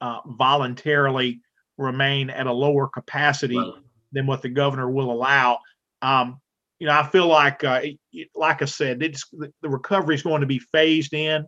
uh, 0.01 0.19
voluntarily 0.25 1.41
remain 1.77 2.29
at 2.29 2.47
a 2.47 2.53
lower 2.53 2.87
capacity 2.87 3.57
right. 3.57 3.73
than 4.11 4.25
what 4.25 4.41
the 4.41 4.49
governor 4.49 4.89
will 4.89 5.11
allow. 5.11 5.59
Um, 6.01 6.39
you 6.79 6.87
know, 6.87 6.93
I 6.93 7.03
feel 7.07 7.27
like, 7.27 7.63
uh, 7.63 7.81
like 8.33 8.61
I 8.61 8.65
said, 8.65 9.03
it's 9.03 9.29
the 9.31 9.69
recovery 9.69 10.15
is 10.15 10.23
going 10.23 10.41
to 10.41 10.47
be 10.47 10.59
phased 10.59 11.13
in. 11.13 11.45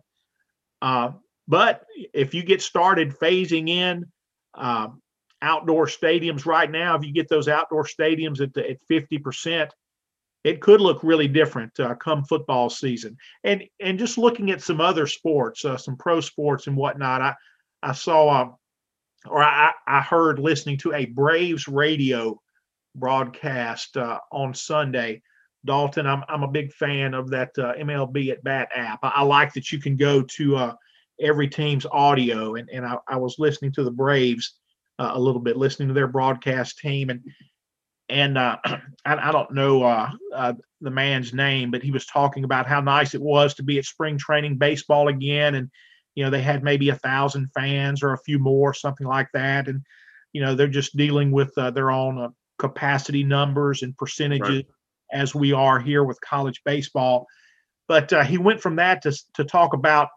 Uh, 0.82 1.12
but 1.48 1.84
if 2.12 2.34
you 2.34 2.42
get 2.42 2.60
started 2.60 3.18
phasing 3.18 3.68
in 3.70 4.04
uh, 4.54 4.88
outdoor 5.40 5.86
stadiums 5.86 6.44
right 6.44 6.70
now, 6.70 6.96
if 6.96 7.04
you 7.04 7.12
get 7.12 7.28
those 7.28 7.48
outdoor 7.48 7.84
stadiums 7.84 8.40
at, 8.42 8.52
the, 8.52 8.70
at 8.70 8.78
50%, 8.90 9.70
it 10.44 10.60
could 10.60 10.80
look 10.80 11.02
really 11.02 11.28
different 11.28 11.78
uh, 11.78 11.94
come 11.94 12.24
football 12.24 12.68
season. 12.68 13.16
And 13.44 13.64
and 13.80 13.98
just 13.98 14.18
looking 14.18 14.50
at 14.50 14.62
some 14.62 14.80
other 14.80 15.06
sports, 15.06 15.64
uh, 15.64 15.76
some 15.76 15.96
pro 15.96 16.20
sports 16.20 16.66
and 16.66 16.76
whatnot, 16.76 17.22
I 17.22 17.34
I 17.82 17.92
saw 17.92 18.28
uh, 18.28 18.48
or 19.26 19.42
I, 19.42 19.72
I 19.86 20.00
heard 20.00 20.38
listening 20.38 20.78
to 20.78 20.94
a 20.94 21.06
Braves 21.06 21.68
radio 21.68 22.40
broadcast 22.94 23.96
uh, 23.96 24.18
on 24.30 24.54
Sunday. 24.54 25.22
Dalton, 25.64 26.06
I'm 26.06 26.24
I'm 26.28 26.42
a 26.42 26.50
big 26.50 26.72
fan 26.72 27.14
of 27.14 27.30
that 27.30 27.50
uh, 27.56 27.74
MLB 27.74 28.30
at 28.30 28.42
Bat 28.42 28.70
app. 28.74 28.98
I, 29.02 29.12
I, 29.16 29.22
like 29.22 29.52
that 29.52 29.70
you 29.70 29.78
can 29.78 29.96
go 29.96 30.22
to 30.22 30.56
uh, 30.56 30.74
every 31.20 31.46
team's 31.46 31.86
audio, 31.86 32.56
and 32.56 32.68
and 32.70 32.84
I, 32.84 32.96
I 33.08 33.16
was 33.16 33.36
listening 33.38 33.72
to 33.72 33.84
the 33.84 33.90
Braves 33.90 34.58
uh, 34.98 35.12
a 35.14 35.20
little 35.20 35.40
bit, 35.40 35.56
listening 35.56 35.88
to 35.88 35.94
their 35.94 36.08
broadcast 36.08 36.78
team, 36.78 37.10
and 37.10 37.20
and 38.12 38.38
uh, 38.38 38.58
I, 39.04 39.28
I, 39.28 39.32
don't 39.32 39.52
know 39.52 39.82
uh, 39.82 40.10
uh, 40.34 40.52
the 40.80 40.90
man's 40.90 41.32
name, 41.32 41.70
but 41.70 41.82
he 41.82 41.90
was 41.90 42.06
talking 42.06 42.44
about 42.44 42.66
how 42.66 42.80
nice 42.80 43.14
it 43.14 43.22
was 43.22 43.54
to 43.54 43.62
be 43.62 43.78
at 43.78 43.84
spring 43.84 44.18
training 44.18 44.58
baseball 44.58 45.08
again, 45.08 45.54
and 45.54 45.70
you 46.14 46.22
know 46.22 46.30
they 46.30 46.42
had 46.42 46.62
maybe 46.62 46.90
a 46.90 46.96
thousand 46.96 47.48
fans 47.54 48.02
or 48.02 48.12
a 48.12 48.18
few 48.18 48.38
more, 48.38 48.74
something 48.74 49.06
like 49.06 49.28
that, 49.32 49.66
and 49.66 49.82
you 50.32 50.42
know 50.42 50.54
they're 50.54 50.68
just 50.68 50.96
dealing 50.96 51.32
with 51.32 51.56
uh, 51.56 51.70
their 51.70 51.90
own 51.90 52.18
uh, 52.18 52.28
capacity 52.58 53.24
numbers 53.24 53.82
and 53.82 53.96
percentages 53.96 54.48
right. 54.48 54.66
as 55.12 55.34
we 55.34 55.52
are 55.52 55.80
here 55.80 56.04
with 56.04 56.20
college 56.20 56.60
baseball. 56.64 57.26
But 57.88 58.12
uh, 58.12 58.22
he 58.22 58.38
went 58.38 58.60
from 58.60 58.76
that 58.76 59.02
to 59.02 59.18
to 59.34 59.44
talk 59.44 59.72
about 59.72 60.08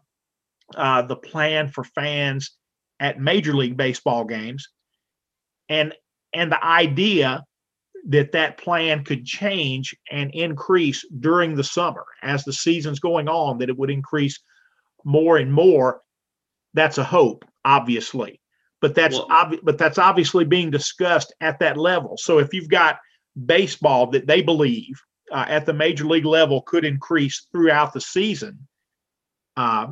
the 0.74 1.20
plan 1.24 1.70
for 1.70 1.84
fans 1.84 2.52
at 3.00 3.20
Major 3.20 3.54
League 3.56 3.78
Baseball 3.78 4.26
games, 4.26 4.68
and 5.70 5.94
and 6.34 6.52
the 6.52 6.64
idea 6.64 7.44
that 8.08 8.32
that 8.32 8.58
plan 8.58 9.04
could 9.04 9.26
change 9.26 9.96
and 10.12 10.32
increase 10.34 11.06
during 11.20 11.56
the 11.56 11.64
summer. 11.64 12.06
As 12.22 12.44
the 12.44 12.54
season's 12.54 13.00
going 13.00 13.28
on 13.28 13.58
that 13.60 13.70
it 13.70 13.78
would 13.78 13.90
increase 13.90 14.40
more 15.04 15.38
and 15.38 15.52
more 15.52 16.02
that's 16.74 16.98
a 16.98 17.04
hope 17.04 17.46
obviously. 17.64 18.40
But 18.82 18.94
that's 18.94 19.16
well, 19.16 19.28
obvi- 19.30 19.62
but 19.64 19.78
that's 19.78 19.98
obviously 19.98 20.46
being 20.46 20.70
discussed 20.70 21.34
at 21.42 21.60
that 21.60 21.78
level. 21.78 22.18
So 22.18 22.38
if 22.38 22.54
you've 22.54 22.70
got 22.70 22.98
baseball 23.46 24.12
that 24.12 24.28
they 24.28 24.42
believe 24.42 25.02
uh, 25.32 25.46
at 25.48 25.66
the 25.66 25.74
major 25.74 26.06
league 26.06 26.26
level 26.26 26.62
could 26.62 26.86
increase 26.86 27.48
throughout 27.52 27.94
the 27.94 28.02
season 28.02 28.68
uh, 29.58 29.88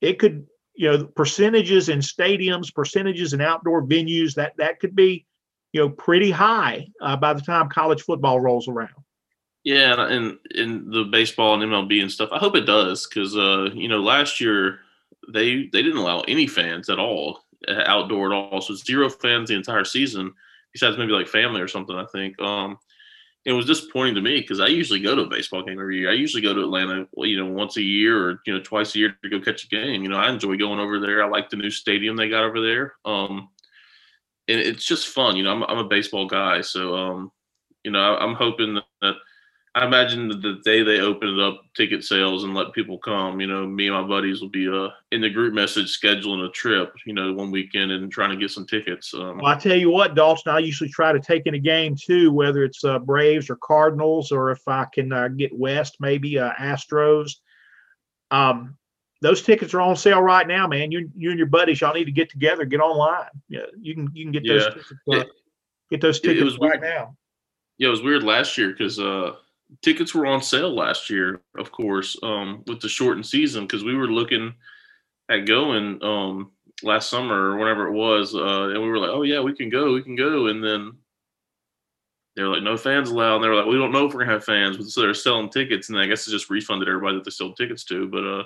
it 0.00 0.18
could 0.18 0.46
you 0.74 0.90
know 0.90 1.04
percentages 1.04 1.88
in 1.88 2.00
stadiums 2.00 2.74
percentages 2.74 3.32
in 3.32 3.40
outdoor 3.40 3.82
venues 3.82 4.34
that 4.34 4.52
that 4.58 4.78
could 4.78 4.94
be 4.94 5.24
you 5.72 5.80
know, 5.80 5.88
pretty 5.90 6.30
high 6.30 6.86
uh, 7.00 7.16
by 7.16 7.32
the 7.32 7.40
time 7.40 7.68
college 7.68 8.02
football 8.02 8.40
rolls 8.40 8.68
around. 8.68 8.94
Yeah, 9.64 10.06
and 10.08 10.38
in 10.54 10.90
the 10.90 11.04
baseball 11.04 11.54
and 11.54 11.62
MLB 11.62 12.00
and 12.00 12.10
stuff, 12.10 12.28
I 12.32 12.38
hope 12.38 12.54
it 12.54 12.66
does 12.66 13.06
because 13.06 13.36
uh, 13.36 13.70
you 13.74 13.88
know 13.88 14.00
last 14.00 14.40
year 14.40 14.78
they 15.32 15.66
they 15.72 15.82
didn't 15.82 15.98
allow 15.98 16.20
any 16.20 16.46
fans 16.46 16.88
at 16.88 17.00
all 17.00 17.40
uh, 17.66 17.82
outdoor 17.84 18.32
at 18.32 18.36
all, 18.36 18.60
so 18.60 18.74
zero 18.74 19.10
fans 19.10 19.48
the 19.48 19.56
entire 19.56 19.84
season. 19.84 20.32
Besides 20.72 20.98
maybe 20.98 21.12
like 21.12 21.26
family 21.26 21.60
or 21.60 21.68
something, 21.68 21.96
I 21.96 22.06
think. 22.12 22.40
Um, 22.40 22.78
it 23.46 23.52
was 23.52 23.66
disappointing 23.66 24.16
to 24.16 24.20
me 24.20 24.40
because 24.40 24.60
I 24.60 24.66
usually 24.66 25.00
go 25.00 25.14
to 25.14 25.22
a 25.22 25.28
baseball 25.28 25.62
game 25.62 25.80
every 25.80 25.98
year. 25.98 26.10
I 26.10 26.14
usually 26.14 26.42
go 26.42 26.52
to 26.52 26.62
Atlanta, 26.62 27.06
you 27.18 27.36
know, 27.36 27.50
once 27.50 27.76
a 27.76 27.82
year 27.82 28.20
or 28.20 28.40
you 28.44 28.52
know 28.52 28.60
twice 28.60 28.94
a 28.94 28.98
year 28.98 29.16
to 29.22 29.28
go 29.28 29.40
catch 29.40 29.64
a 29.64 29.68
game. 29.68 30.02
You 30.02 30.08
know, 30.08 30.18
I 30.18 30.30
enjoy 30.30 30.56
going 30.56 30.80
over 30.80 31.00
there. 31.00 31.24
I 31.24 31.28
like 31.28 31.48
the 31.48 31.56
new 31.56 31.70
stadium 31.70 32.16
they 32.16 32.28
got 32.28 32.44
over 32.44 32.60
there. 32.60 32.94
Um, 33.04 33.48
and 34.48 34.60
it's 34.60 34.84
just 34.84 35.08
fun. 35.08 35.36
You 35.36 35.44
know, 35.44 35.52
I'm 35.52 35.62
I'm 35.64 35.78
a 35.78 35.88
baseball 35.88 36.26
guy, 36.26 36.60
so 36.60 36.94
um, 36.94 37.32
you 37.84 37.90
know, 37.90 38.16
I'm 38.16 38.34
hoping 38.34 38.80
that 39.02 39.14
I 39.76 39.84
imagine 39.84 40.28
that 40.28 40.40
the 40.40 40.58
day 40.64 40.82
they 40.82 41.00
open 41.00 41.28
it 41.28 41.38
up, 41.38 41.60
ticket 41.76 42.02
sales 42.02 42.44
and 42.44 42.54
let 42.54 42.72
people 42.72 42.96
come, 42.96 43.42
you 43.42 43.46
know, 43.46 43.66
me 43.66 43.88
and 43.88 43.94
my 43.94 44.08
buddies 44.08 44.40
will 44.40 44.48
be 44.48 44.66
uh 44.66 44.88
in 45.12 45.20
the 45.20 45.28
group 45.28 45.52
message 45.52 46.00
scheduling 46.00 46.46
a 46.46 46.50
trip, 46.50 46.94
you 47.04 47.12
know, 47.12 47.34
one 47.34 47.50
weekend 47.50 47.92
and 47.92 48.10
trying 48.10 48.30
to 48.30 48.38
get 48.38 48.50
some 48.50 48.66
tickets. 48.66 49.12
Um, 49.12 49.36
well, 49.36 49.52
I 49.52 49.56
tell 49.58 49.76
you 49.76 49.90
what, 49.90 50.14
Dalton, 50.14 50.54
I 50.54 50.60
usually 50.60 50.88
try 50.88 51.12
to 51.12 51.20
take 51.20 51.46
in 51.46 51.54
a 51.54 51.58
game 51.58 51.94
too, 51.94 52.32
whether 52.32 52.64
it's 52.64 52.84
uh, 52.84 52.98
Braves 52.98 53.50
or 53.50 53.56
Cardinals, 53.56 54.32
or 54.32 54.50
if 54.50 54.66
I 54.66 54.86
can 54.94 55.12
uh, 55.12 55.28
get 55.28 55.56
West, 55.56 55.96
maybe 56.00 56.38
uh, 56.38 56.52
Astros. 56.54 57.32
Um, 58.30 58.78
those 59.26 59.42
tickets 59.42 59.74
are 59.74 59.80
on 59.80 59.96
sale 59.96 60.22
right 60.22 60.46
now, 60.46 60.68
man. 60.68 60.92
You 60.92 61.10
you 61.16 61.30
and 61.30 61.38
your 61.38 61.48
buddies, 61.48 61.80
y'all 61.80 61.92
need 61.92 62.04
to 62.04 62.12
get 62.12 62.30
together, 62.30 62.64
get 62.64 62.78
online. 62.78 63.28
Yeah, 63.48 63.62
you 63.80 63.92
can 63.92 64.08
you 64.14 64.24
can 64.24 64.30
get 64.30 64.46
those 64.46 64.66
tickets, 64.66 64.92
uh, 65.12 65.24
get 65.90 66.00
those 66.00 66.20
tickets 66.20 66.42
it 66.42 66.44
was 66.44 66.58
right 66.58 66.80
weird. 66.80 66.82
now. 66.82 67.16
Yeah, 67.78 67.88
it 67.88 67.90
was 67.90 68.02
weird 68.02 68.22
last 68.22 68.56
year 68.56 68.70
because 68.70 69.00
uh, 69.00 69.32
tickets 69.82 70.14
were 70.14 70.26
on 70.26 70.40
sale 70.40 70.72
last 70.72 71.10
year, 71.10 71.40
of 71.58 71.72
course, 71.72 72.16
um, 72.22 72.62
with 72.68 72.80
the 72.80 72.88
shortened 72.88 73.26
season 73.26 73.66
because 73.66 73.82
we 73.82 73.96
were 73.96 74.06
looking 74.06 74.54
at 75.28 75.44
going 75.44 76.00
um, 76.04 76.52
last 76.84 77.10
summer 77.10 77.50
or 77.50 77.56
whenever 77.56 77.88
it 77.88 77.92
was, 77.92 78.32
uh, 78.32 78.68
and 78.68 78.80
we 78.80 78.88
were 78.88 78.98
like, 78.98 79.10
oh 79.10 79.22
yeah, 79.22 79.40
we 79.40 79.54
can 79.54 79.68
go, 79.68 79.92
we 79.92 80.02
can 80.02 80.14
go, 80.14 80.46
and 80.46 80.62
then 80.62 80.92
they 82.36 82.44
were 82.44 82.50
like, 82.50 82.62
no 82.62 82.76
fans 82.76 83.10
allowed. 83.10 83.36
And 83.36 83.44
they 83.44 83.48
were 83.48 83.56
like, 83.56 83.66
we 83.66 83.74
don't 83.74 83.90
know 83.90 84.06
if 84.06 84.14
we're 84.14 84.20
gonna 84.20 84.34
have 84.34 84.44
fans, 84.44 84.94
so 84.94 85.00
they're 85.00 85.14
selling 85.14 85.50
tickets, 85.50 85.88
and 85.88 85.98
I 85.98 86.06
guess 86.06 86.28
it 86.28 86.30
just 86.30 86.48
refunded 86.48 86.88
everybody 86.88 87.16
that 87.16 87.24
they 87.24 87.32
sold 87.32 87.56
tickets 87.56 87.82
to, 87.86 88.06
but. 88.06 88.24
uh 88.24 88.44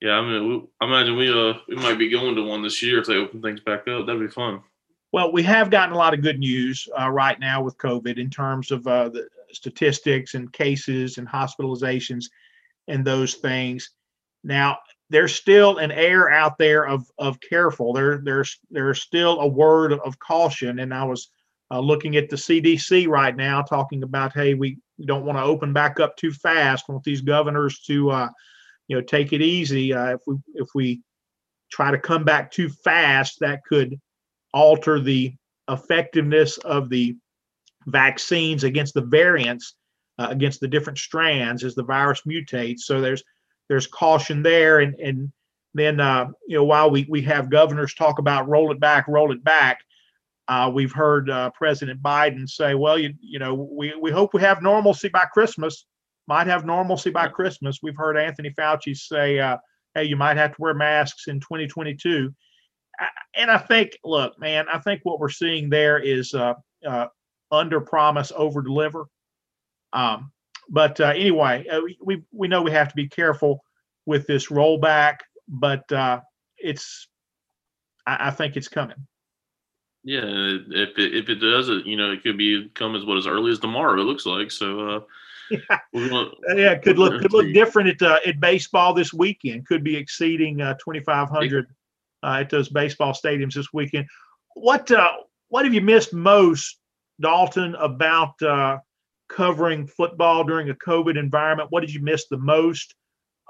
yeah, 0.00 0.12
I 0.12 0.22
mean, 0.22 0.68
I 0.80 0.86
imagine 0.86 1.16
we 1.16 1.30
uh 1.30 1.54
we 1.68 1.76
might 1.76 1.98
be 1.98 2.08
going 2.08 2.34
to 2.34 2.42
one 2.42 2.62
this 2.62 2.82
year 2.82 2.98
if 2.98 3.06
they 3.06 3.16
open 3.16 3.42
things 3.42 3.60
back 3.60 3.86
up. 3.88 4.06
That'd 4.06 4.20
be 4.20 4.28
fun. 4.28 4.62
Well, 5.12 5.32
we 5.32 5.42
have 5.42 5.70
gotten 5.70 5.94
a 5.94 5.98
lot 5.98 6.14
of 6.14 6.22
good 6.22 6.38
news 6.38 6.88
uh, 6.98 7.10
right 7.10 7.38
now 7.40 7.62
with 7.62 7.76
COVID 7.78 8.16
in 8.16 8.30
terms 8.30 8.70
of 8.70 8.86
uh, 8.86 9.08
the 9.08 9.28
statistics 9.52 10.34
and 10.34 10.52
cases 10.52 11.18
and 11.18 11.26
hospitalizations 11.28 12.26
and 12.86 13.04
those 13.04 13.34
things. 13.34 13.90
Now, 14.44 14.78
there's 15.10 15.34
still 15.34 15.78
an 15.78 15.90
air 15.90 16.30
out 16.30 16.56
there 16.56 16.86
of 16.86 17.10
of 17.18 17.40
careful. 17.40 17.92
There 17.92 18.18
there's 18.18 18.58
there's 18.70 19.02
still 19.02 19.40
a 19.40 19.46
word 19.46 19.92
of 19.92 20.18
caution. 20.18 20.78
And 20.78 20.94
I 20.94 21.04
was 21.04 21.30
uh, 21.70 21.80
looking 21.80 22.16
at 22.16 22.30
the 22.30 22.36
CDC 22.36 23.06
right 23.08 23.36
now, 23.36 23.62
talking 23.62 24.02
about, 24.02 24.32
hey, 24.32 24.54
we 24.54 24.78
don't 25.04 25.24
want 25.24 25.38
to 25.38 25.44
open 25.44 25.72
back 25.72 26.00
up 26.00 26.16
too 26.16 26.32
fast. 26.32 26.88
Want 26.88 27.04
these 27.04 27.20
governors 27.20 27.80
to 27.80 28.10
uh, 28.10 28.28
you 28.90 28.96
know 28.96 29.02
take 29.02 29.32
it 29.32 29.40
easy. 29.40 29.94
Uh, 29.94 30.14
if 30.14 30.20
we 30.26 30.36
if 30.54 30.68
we 30.74 31.00
try 31.70 31.92
to 31.92 31.98
come 31.98 32.24
back 32.24 32.50
too 32.50 32.68
fast, 32.68 33.38
that 33.38 33.60
could 33.64 33.98
alter 34.52 34.98
the 34.98 35.32
effectiveness 35.68 36.58
of 36.58 36.90
the 36.90 37.16
vaccines 37.86 38.64
against 38.64 38.94
the 38.94 39.02
variants, 39.02 39.76
uh, 40.18 40.26
against 40.30 40.58
the 40.58 40.66
different 40.66 40.98
strands 40.98 41.62
as 41.62 41.76
the 41.76 41.84
virus 41.84 42.22
mutates. 42.28 42.80
So 42.80 43.00
there's 43.00 43.22
there's 43.68 43.86
caution 43.86 44.42
there, 44.42 44.80
and 44.80 44.96
and 44.96 45.30
then 45.72 46.00
uh, 46.00 46.26
you 46.48 46.56
know 46.56 46.64
while 46.64 46.90
we 46.90 47.06
we 47.08 47.22
have 47.22 47.48
governors 47.48 47.94
talk 47.94 48.18
about 48.18 48.48
roll 48.48 48.72
it 48.72 48.80
back, 48.80 49.06
roll 49.06 49.30
it 49.30 49.44
back. 49.44 49.78
Uh, 50.48 50.68
we've 50.68 50.92
heard 50.92 51.30
uh, 51.30 51.50
President 51.50 52.02
Biden 52.02 52.50
say, 52.50 52.74
"Well, 52.74 52.98
you 52.98 53.14
you 53.20 53.38
know, 53.38 53.54
we 53.54 53.94
we 53.94 54.10
hope 54.10 54.34
we 54.34 54.40
have 54.40 54.62
normalcy 54.62 55.08
by 55.08 55.26
Christmas." 55.32 55.86
Might 56.26 56.46
have 56.46 56.64
normalcy 56.64 57.10
by 57.10 57.28
Christmas. 57.28 57.80
We've 57.82 57.96
heard 57.96 58.16
Anthony 58.16 58.50
Fauci 58.50 58.96
say, 58.96 59.38
uh, 59.38 59.56
hey, 59.94 60.04
you 60.04 60.16
might 60.16 60.36
have 60.36 60.54
to 60.54 60.60
wear 60.60 60.74
masks 60.74 61.26
in 61.28 61.40
2022. 61.40 62.32
And 63.34 63.50
I 63.50 63.58
think, 63.58 63.92
look, 64.04 64.38
man, 64.38 64.66
I 64.72 64.78
think 64.78 65.00
what 65.04 65.18
we're 65.18 65.30
seeing 65.30 65.70
there 65.70 65.98
is 65.98 66.34
uh, 66.34 66.54
uh, 66.86 67.06
under 67.50 67.80
promise, 67.80 68.32
over 68.34 68.62
deliver. 68.62 69.06
Um, 69.92 70.32
but 70.68 71.00
uh, 71.00 71.06
anyway, 71.06 71.66
uh, 71.66 71.80
we, 72.04 72.22
we 72.32 72.48
know 72.48 72.62
we 72.62 72.70
have 72.72 72.88
to 72.88 72.96
be 72.96 73.08
careful 73.08 73.64
with 74.06 74.26
this 74.26 74.48
rollback, 74.48 75.18
but 75.48 75.90
uh, 75.92 76.20
it's, 76.58 77.08
I, 78.06 78.28
I 78.28 78.30
think 78.30 78.56
it's 78.56 78.68
coming. 78.68 78.96
Yeah, 80.02 80.22
if 80.24 80.98
it, 80.98 81.14
if 81.14 81.28
it 81.28 81.36
does, 81.36 81.68
it 81.68 81.84
you 81.84 81.96
know 81.96 82.10
it 82.10 82.22
could 82.22 82.38
be 82.38 82.70
come 82.74 82.96
as 82.96 83.04
what 83.04 83.18
as 83.18 83.26
early 83.26 83.50
as 83.50 83.58
tomorrow. 83.58 84.00
It 84.00 84.04
looks 84.04 84.24
like 84.24 84.50
so. 84.50 84.88
Uh, 84.88 85.00
yeah, 85.92 86.26
yeah, 86.54 86.74
could 86.76 86.98
look 86.98 87.20
could 87.20 87.32
look 87.32 87.52
different 87.52 87.88
at 87.88 88.02
uh, 88.02 88.18
at 88.26 88.40
baseball 88.40 88.94
this 88.94 89.12
weekend. 89.12 89.66
Could 89.66 89.84
be 89.84 89.96
exceeding 89.96 90.60
uh, 90.60 90.74
2,500 90.74 91.66
uh, 92.22 92.36
at 92.40 92.50
those 92.50 92.68
baseball 92.68 93.12
stadiums 93.12 93.54
this 93.54 93.72
weekend. 93.72 94.06
What 94.54 94.90
uh, 94.90 95.12
what 95.48 95.64
have 95.64 95.74
you 95.74 95.80
missed 95.80 96.12
most, 96.12 96.78
Dalton, 97.20 97.74
about 97.76 98.40
uh, 98.42 98.78
covering 99.28 99.86
football 99.86 100.44
during 100.44 100.70
a 100.70 100.74
COVID 100.74 101.18
environment? 101.18 101.70
What 101.70 101.80
did 101.80 101.92
you 101.92 102.02
miss 102.02 102.26
the 102.26 102.38
most? 102.38 102.94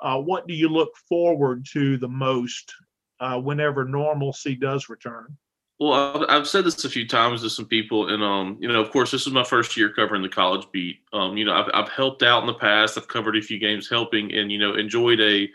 Uh, 0.02 0.18
what 0.18 0.46
do 0.46 0.54
you 0.54 0.68
look 0.68 0.90
forward 1.08 1.66
to 1.72 1.98
the 1.98 2.08
most 2.08 2.72
uh, 3.20 3.38
whenever 3.38 3.84
normalcy 3.84 4.54
does 4.54 4.88
return? 4.88 5.36
Well, 5.80 6.26
I've 6.28 6.46
said 6.46 6.64
this 6.64 6.84
a 6.84 6.90
few 6.90 7.08
times 7.08 7.40
to 7.40 7.48
some 7.48 7.64
people, 7.64 8.12
and 8.12 8.22
um, 8.22 8.58
you 8.60 8.68
know, 8.68 8.82
of 8.82 8.90
course, 8.90 9.10
this 9.10 9.26
is 9.26 9.32
my 9.32 9.42
first 9.42 9.78
year 9.78 9.88
covering 9.88 10.20
the 10.20 10.28
college 10.28 10.66
beat. 10.72 10.98
Um, 11.14 11.38
you 11.38 11.46
know, 11.46 11.54
I've, 11.54 11.70
I've 11.72 11.88
helped 11.88 12.22
out 12.22 12.42
in 12.42 12.46
the 12.46 12.52
past. 12.52 12.98
I've 12.98 13.08
covered 13.08 13.34
a 13.34 13.40
few 13.40 13.58
games, 13.58 13.88
helping, 13.88 14.30
and 14.34 14.52
you 14.52 14.58
know, 14.58 14.74
enjoyed 14.74 15.20
a 15.20 15.48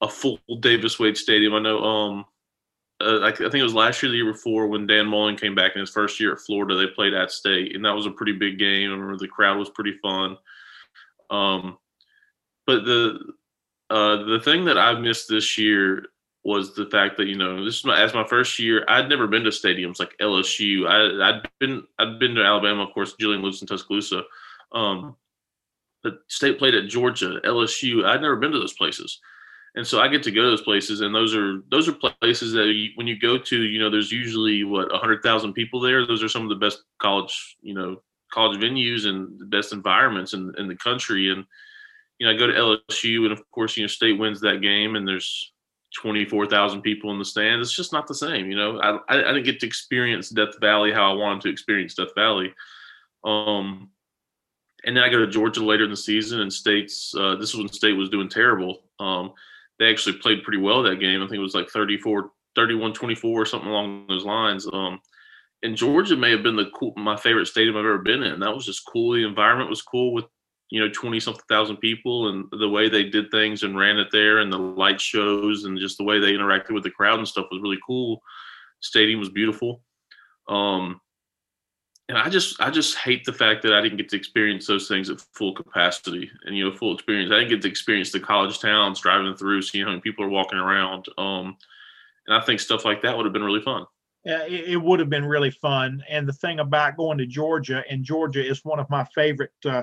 a 0.00 0.08
full 0.08 0.40
Davis 0.58 0.98
Wade 0.98 1.16
Stadium. 1.16 1.54
I 1.54 1.60
know, 1.60 1.78
um, 1.84 2.24
uh, 3.00 3.20
I, 3.20 3.28
I, 3.28 3.32
think 3.32 3.54
it 3.54 3.62
was 3.62 3.74
last 3.74 4.02
year, 4.02 4.10
the 4.10 4.18
year 4.18 4.32
before, 4.32 4.66
when 4.66 4.88
Dan 4.88 5.06
Mullen 5.06 5.36
came 5.36 5.54
back 5.54 5.76
in 5.76 5.80
his 5.80 5.90
first 5.90 6.18
year 6.18 6.32
at 6.32 6.40
Florida, 6.40 6.74
they 6.74 6.88
played 6.88 7.14
at 7.14 7.30
State, 7.30 7.76
and 7.76 7.84
that 7.84 7.94
was 7.94 8.06
a 8.06 8.10
pretty 8.10 8.32
big 8.32 8.58
game. 8.58 8.90
I 8.90 8.94
remember 8.94 9.16
the 9.18 9.28
crowd 9.28 9.56
was 9.56 9.70
pretty 9.70 9.96
fun. 10.02 10.36
Um, 11.30 11.78
but 12.66 12.84
the 12.84 13.20
uh, 13.88 14.16
the 14.24 14.40
thing 14.40 14.64
that 14.64 14.78
I've 14.78 14.98
missed 14.98 15.28
this 15.28 15.56
year 15.56 16.06
was 16.44 16.74
the 16.74 16.86
fact 16.86 17.16
that 17.16 17.26
you 17.26 17.36
know 17.36 17.64
this 17.64 17.78
is 17.78 17.84
my 17.84 18.00
as 18.00 18.14
my 18.14 18.26
first 18.26 18.58
year. 18.58 18.84
I'd 18.86 19.08
never 19.08 19.26
been 19.26 19.44
to 19.44 19.50
stadiums 19.50 19.98
like 19.98 20.14
LSU. 20.20 20.86
I, 20.86 21.30
I'd 21.30 21.48
been 21.58 21.82
I'd 21.98 22.18
been 22.18 22.34
to 22.34 22.44
Alabama, 22.44 22.82
of 22.82 22.92
course, 22.92 23.14
Julian 23.18 23.42
Lewis 23.42 23.62
in 23.62 23.66
Tuscaloosa. 23.66 24.22
Um, 24.72 25.16
but 26.02 26.18
state 26.28 26.58
played 26.58 26.74
at 26.74 26.88
Georgia, 26.88 27.40
LSU. 27.44 28.04
I'd 28.04 28.20
never 28.20 28.36
been 28.36 28.52
to 28.52 28.58
those 28.58 28.74
places, 28.74 29.20
and 29.74 29.86
so 29.86 30.00
I 30.00 30.08
get 30.08 30.22
to 30.24 30.30
go 30.30 30.42
to 30.42 30.50
those 30.50 30.60
places, 30.60 31.00
and 31.00 31.14
those 31.14 31.34
are 31.34 31.62
those 31.70 31.88
are 31.88 31.96
places 32.20 32.52
that 32.52 32.66
you, 32.66 32.90
when 32.96 33.06
you 33.06 33.18
go 33.18 33.38
to, 33.38 33.62
you 33.62 33.80
know, 33.80 33.88
there's 33.88 34.12
usually 34.12 34.64
what 34.64 34.92
hundred 34.92 35.22
thousand 35.22 35.54
people 35.54 35.80
there. 35.80 36.06
Those 36.06 36.22
are 36.22 36.28
some 36.28 36.42
of 36.42 36.50
the 36.50 36.56
best 36.56 36.82
college, 36.98 37.56
you 37.62 37.72
know, 37.72 38.02
college 38.30 38.60
venues 38.60 39.06
and 39.06 39.38
the 39.38 39.46
best 39.46 39.72
environments 39.72 40.34
in 40.34 40.52
in 40.58 40.68
the 40.68 40.76
country. 40.76 41.30
And 41.30 41.46
you 42.18 42.26
know, 42.26 42.34
I 42.34 42.36
go 42.36 42.46
to 42.46 42.52
LSU, 42.92 43.22
and 43.22 43.32
of 43.32 43.50
course, 43.50 43.78
you 43.78 43.82
know, 43.82 43.88
State 43.88 44.18
wins 44.18 44.42
that 44.42 44.60
game, 44.60 44.94
and 44.94 45.08
there's 45.08 45.53
twenty 46.00 46.24
four 46.24 46.46
thousand 46.46 46.82
people 46.82 47.10
in 47.12 47.18
the 47.18 47.24
stand. 47.24 47.60
It's 47.60 47.74
just 47.74 47.92
not 47.92 48.06
the 48.06 48.14
same, 48.14 48.50
you 48.50 48.56
know. 48.56 48.80
I 48.80 48.98
I 49.08 49.16
didn't 49.16 49.44
get 49.44 49.60
to 49.60 49.66
experience 49.66 50.28
Death 50.28 50.60
Valley 50.60 50.92
how 50.92 51.12
I 51.12 51.14
wanted 51.14 51.42
to 51.42 51.50
experience 51.50 51.94
Death 51.94 52.14
Valley. 52.14 52.52
Um, 53.24 53.90
and 54.84 54.96
then 54.96 55.04
I 55.04 55.08
go 55.08 55.18
to 55.18 55.26
Georgia 55.26 55.64
later 55.64 55.84
in 55.84 55.90
the 55.90 55.96
season, 55.96 56.40
and 56.40 56.52
State's 56.52 57.14
uh, 57.18 57.36
this 57.36 57.50
is 57.50 57.56
when 57.56 57.68
State 57.68 57.96
was 57.96 58.10
doing 58.10 58.28
terrible. 58.28 58.82
Um, 59.00 59.32
they 59.78 59.90
actually 59.90 60.18
played 60.18 60.42
pretty 60.42 60.58
well 60.58 60.82
that 60.82 61.00
game. 61.00 61.22
I 61.22 61.26
think 61.26 61.38
it 61.38 61.42
was 61.42 61.54
like 61.54 61.68
34, 61.68 62.30
31, 62.54 62.92
24 62.92 63.42
or 63.42 63.46
something 63.46 63.68
along 63.68 64.06
those 64.08 64.24
lines. 64.24 64.68
Um, 64.72 65.00
and 65.62 65.76
Georgia 65.76 66.16
may 66.16 66.30
have 66.30 66.42
been 66.42 66.56
the 66.56 66.70
cool, 66.76 66.92
my 66.96 67.16
favorite 67.16 67.46
stadium 67.46 67.76
I've 67.76 67.84
ever 67.84 67.98
been 67.98 68.22
in. 68.22 68.40
That 68.40 68.54
was 68.54 68.66
just 68.66 68.84
cool. 68.86 69.14
The 69.14 69.26
environment 69.26 69.70
was 69.70 69.82
cool 69.82 70.12
with, 70.12 70.26
you 70.74 70.80
know, 70.80 70.90
20 70.92 71.20
something 71.20 71.44
thousand 71.48 71.76
people 71.76 72.30
and 72.30 72.46
the 72.58 72.68
way 72.68 72.88
they 72.88 73.04
did 73.04 73.30
things 73.30 73.62
and 73.62 73.78
ran 73.78 73.96
it 73.96 74.08
there 74.10 74.38
and 74.38 74.52
the 74.52 74.58
light 74.58 75.00
shows 75.00 75.66
and 75.66 75.78
just 75.78 75.98
the 75.98 76.04
way 76.04 76.18
they 76.18 76.32
interacted 76.32 76.72
with 76.72 76.82
the 76.82 76.90
crowd 76.90 77.20
and 77.20 77.28
stuff 77.28 77.46
was 77.52 77.62
really 77.62 77.78
cool. 77.86 78.20
Stadium 78.80 79.20
was 79.20 79.28
beautiful. 79.28 79.82
Um, 80.48 81.00
and 82.08 82.18
I 82.18 82.28
just 82.28 82.60
I 82.60 82.70
just 82.70 82.98
hate 82.98 83.24
the 83.24 83.32
fact 83.32 83.62
that 83.62 83.72
I 83.72 83.80
didn't 83.80 83.98
get 83.98 84.08
to 84.08 84.16
experience 84.16 84.66
those 84.66 84.88
things 84.88 85.10
at 85.10 85.20
full 85.34 85.54
capacity 85.54 86.28
and 86.44 86.56
you 86.56 86.68
know 86.68 86.76
full 86.76 86.92
experience. 86.92 87.30
I 87.30 87.36
didn't 87.38 87.50
get 87.50 87.62
to 87.62 87.68
experience 87.68 88.10
the 88.10 88.18
college 88.18 88.58
towns 88.58 89.00
driving 89.00 89.36
through, 89.36 89.62
seeing 89.62 89.84
how 89.84 89.90
many 89.90 90.00
people 90.00 90.24
are 90.24 90.28
walking 90.28 90.58
around. 90.58 91.06
Um, 91.16 91.56
and 92.26 92.36
I 92.36 92.40
think 92.40 92.58
stuff 92.58 92.84
like 92.84 93.00
that 93.02 93.16
would 93.16 93.26
have 93.26 93.32
been 93.32 93.44
really 93.44 93.62
fun. 93.62 93.86
Yeah, 94.24 94.42
it, 94.42 94.70
it, 94.70 94.76
would 94.82 94.98
have 94.98 95.10
been 95.10 95.24
really 95.24 95.52
fun. 95.52 96.02
And 96.08 96.26
the 96.26 96.32
thing 96.32 96.58
about 96.58 96.96
going 96.96 97.18
to 97.18 97.26
Georgia, 97.26 97.84
and 97.88 98.02
Georgia 98.02 98.44
is 98.44 98.64
one 98.64 98.80
of 98.80 98.90
my 98.90 99.04
favorite 99.14 99.52
uh, 99.64 99.82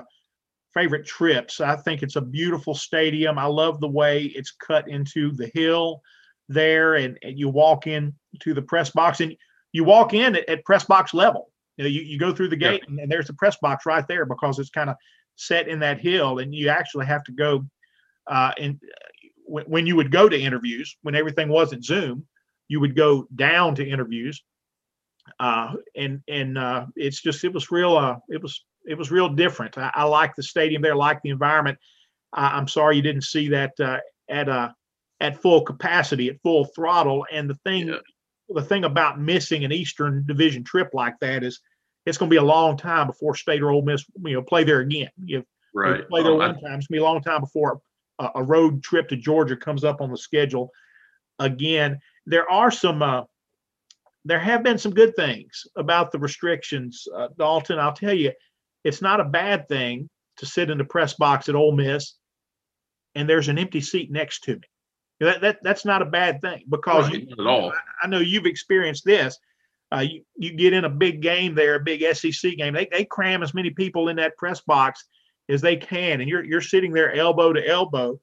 favorite 0.74 1.06
trips. 1.06 1.60
I 1.60 1.76
think 1.76 2.02
it's 2.02 2.16
a 2.16 2.20
beautiful 2.20 2.74
stadium. 2.74 3.38
I 3.38 3.46
love 3.46 3.80
the 3.80 3.88
way 3.88 4.24
it's 4.24 4.52
cut 4.52 4.88
into 4.88 5.32
the 5.32 5.50
hill 5.54 6.00
there, 6.48 6.94
and, 6.94 7.18
and 7.22 7.38
you 7.38 7.48
walk 7.48 7.86
in 7.86 8.14
to 8.40 8.54
the 8.54 8.62
press 8.62 8.90
box, 8.90 9.20
and 9.20 9.36
you 9.72 9.84
walk 9.84 10.14
in 10.14 10.36
at, 10.36 10.48
at 10.48 10.64
press 10.64 10.84
box 10.84 11.14
level 11.14 11.52
you 11.76 11.84
know, 11.84 11.88
you, 11.88 12.02
you 12.02 12.18
go 12.18 12.32
through 12.32 12.48
the 12.48 12.56
gate 12.56 12.84
and, 12.86 12.98
and, 12.98 13.10
there's 13.10 13.26
the 13.26 13.34
press 13.34 13.56
box 13.60 13.86
right 13.86 14.06
there 14.06 14.26
because 14.26 14.58
it's 14.58 14.70
kind 14.70 14.90
of 14.90 14.96
set 15.36 15.68
in 15.68 15.80
that 15.80 16.00
hill, 16.00 16.38
and 16.38 16.54
you 16.54 16.68
actually 16.68 17.06
have 17.06 17.24
to 17.24 17.32
go. 17.32 17.64
Uh, 18.26 18.52
and 18.58 18.80
when, 19.44 19.64
when 19.64 19.86
you 19.86 19.96
would 19.96 20.12
go 20.12 20.28
to 20.28 20.38
interviews, 20.38 20.96
when 21.02 21.14
everything 21.14 21.48
wasn't 21.48 21.84
Zoom, 21.84 22.26
you 22.68 22.80
would 22.80 22.94
go 22.94 23.26
down 23.34 23.74
to 23.76 23.88
interviews, 23.88 24.42
uh, 25.40 25.72
and 25.96 26.20
and 26.28 26.58
uh, 26.58 26.86
it's 26.94 27.22
just 27.22 27.44
it 27.44 27.52
was 27.52 27.70
real. 27.70 27.96
Uh, 27.96 28.16
it 28.28 28.42
was 28.42 28.64
it 28.84 28.96
was 28.96 29.10
real 29.10 29.28
different. 29.28 29.78
I, 29.78 29.90
I 29.94 30.04
like 30.04 30.34
the 30.34 30.42
stadium 30.42 30.82
there, 30.82 30.96
like 30.96 31.22
the 31.22 31.30
environment. 31.30 31.78
I, 32.32 32.58
am 32.58 32.68
sorry 32.68 32.96
you 32.96 33.02
didn't 33.02 33.24
see 33.24 33.48
that 33.48 33.78
uh, 33.80 33.98
at 34.28 34.48
uh, 34.48 34.70
at 35.20 35.40
full 35.40 35.62
capacity, 35.62 36.28
at 36.28 36.40
full 36.42 36.64
throttle. 36.66 37.26
And 37.30 37.48
the 37.48 37.56
thing 37.56 37.88
yeah 37.88 37.96
the 38.54 38.62
thing 38.62 38.84
about 38.84 39.20
missing 39.20 39.64
an 39.64 39.72
Eastern 39.72 40.24
Division 40.26 40.64
trip 40.64 40.90
like 40.92 41.18
that 41.20 41.42
is 41.42 41.60
it's 42.06 42.18
going 42.18 42.28
to 42.28 42.34
be 42.34 42.38
a 42.38 42.42
long 42.42 42.76
time 42.76 43.06
before 43.06 43.34
State 43.34 43.62
or 43.62 43.70
Ole 43.70 43.82
Miss, 43.82 44.04
you 44.24 44.34
know, 44.34 44.42
play 44.42 44.64
there 44.64 44.80
again. 44.80 45.10
You, 45.24 45.44
right. 45.74 45.98
you 45.98 46.04
play 46.04 46.22
there 46.22 46.34
one 46.34 46.54
time, 46.54 46.54
it's 46.54 46.64
going 46.64 46.80
to 46.80 46.88
be 46.92 46.98
a 46.98 47.04
long 47.04 47.22
time 47.22 47.40
before 47.40 47.80
a, 48.18 48.30
a, 48.36 48.42
road 48.42 48.82
trip 48.82 49.08
to 49.08 49.16
Georgia 49.16 49.56
comes 49.56 49.84
up 49.84 50.00
on 50.00 50.10
the 50.10 50.16
schedule 50.16 50.70
again. 51.38 52.00
There 52.26 52.50
are 52.50 52.70
some, 52.70 53.02
uh, 53.02 53.22
there 54.24 54.40
have 54.40 54.62
been 54.62 54.78
some 54.78 54.94
good 54.94 55.14
things 55.16 55.66
about 55.76 56.12
the 56.12 56.18
restrictions, 56.18 57.06
uh, 57.14 57.28
Dalton. 57.38 57.78
I'll 57.78 57.92
tell 57.92 58.14
you, 58.14 58.32
it's 58.84 59.02
not 59.02 59.20
a 59.20 59.24
bad 59.24 59.68
thing 59.68 60.08
to 60.38 60.46
sit 60.46 60.70
in 60.70 60.78
the 60.78 60.84
press 60.84 61.14
box 61.14 61.48
at 61.48 61.54
Ole 61.54 61.72
Miss 61.72 62.14
and 63.14 63.28
there's 63.28 63.48
an 63.48 63.58
empty 63.58 63.80
seat 63.80 64.10
next 64.10 64.44
to 64.44 64.54
me. 64.54 64.62
That, 65.20 65.40
that 65.42 65.58
that's 65.62 65.84
not 65.84 66.02
a 66.02 66.06
bad 66.06 66.40
thing 66.40 66.64
because 66.68 67.08
right, 67.08 67.28
you. 67.28 67.48
I, 67.48 67.72
I, 68.02 68.06
know 68.08 68.18
you've 68.18 68.46
experienced 68.46 69.04
this. 69.04 69.38
Uh, 69.92 70.00
you, 70.00 70.24
you 70.36 70.54
get 70.54 70.72
in 70.72 70.84
a 70.84 70.90
big 70.90 71.20
game 71.20 71.54
there, 71.54 71.76
a 71.76 71.80
big 71.80 72.02
SEC 72.16 72.56
game. 72.56 72.74
They, 72.74 72.88
they 72.90 73.04
cram 73.04 73.42
as 73.42 73.54
many 73.54 73.70
people 73.70 74.08
in 74.08 74.16
that 74.16 74.36
press 74.36 74.60
box 74.62 75.04
as 75.48 75.60
they 75.60 75.76
can, 75.76 76.20
and 76.20 76.28
you're 76.28 76.44
you're 76.44 76.60
sitting 76.60 76.92
there 76.92 77.14
elbow 77.14 77.52
to 77.52 77.64
elbow. 77.64 78.18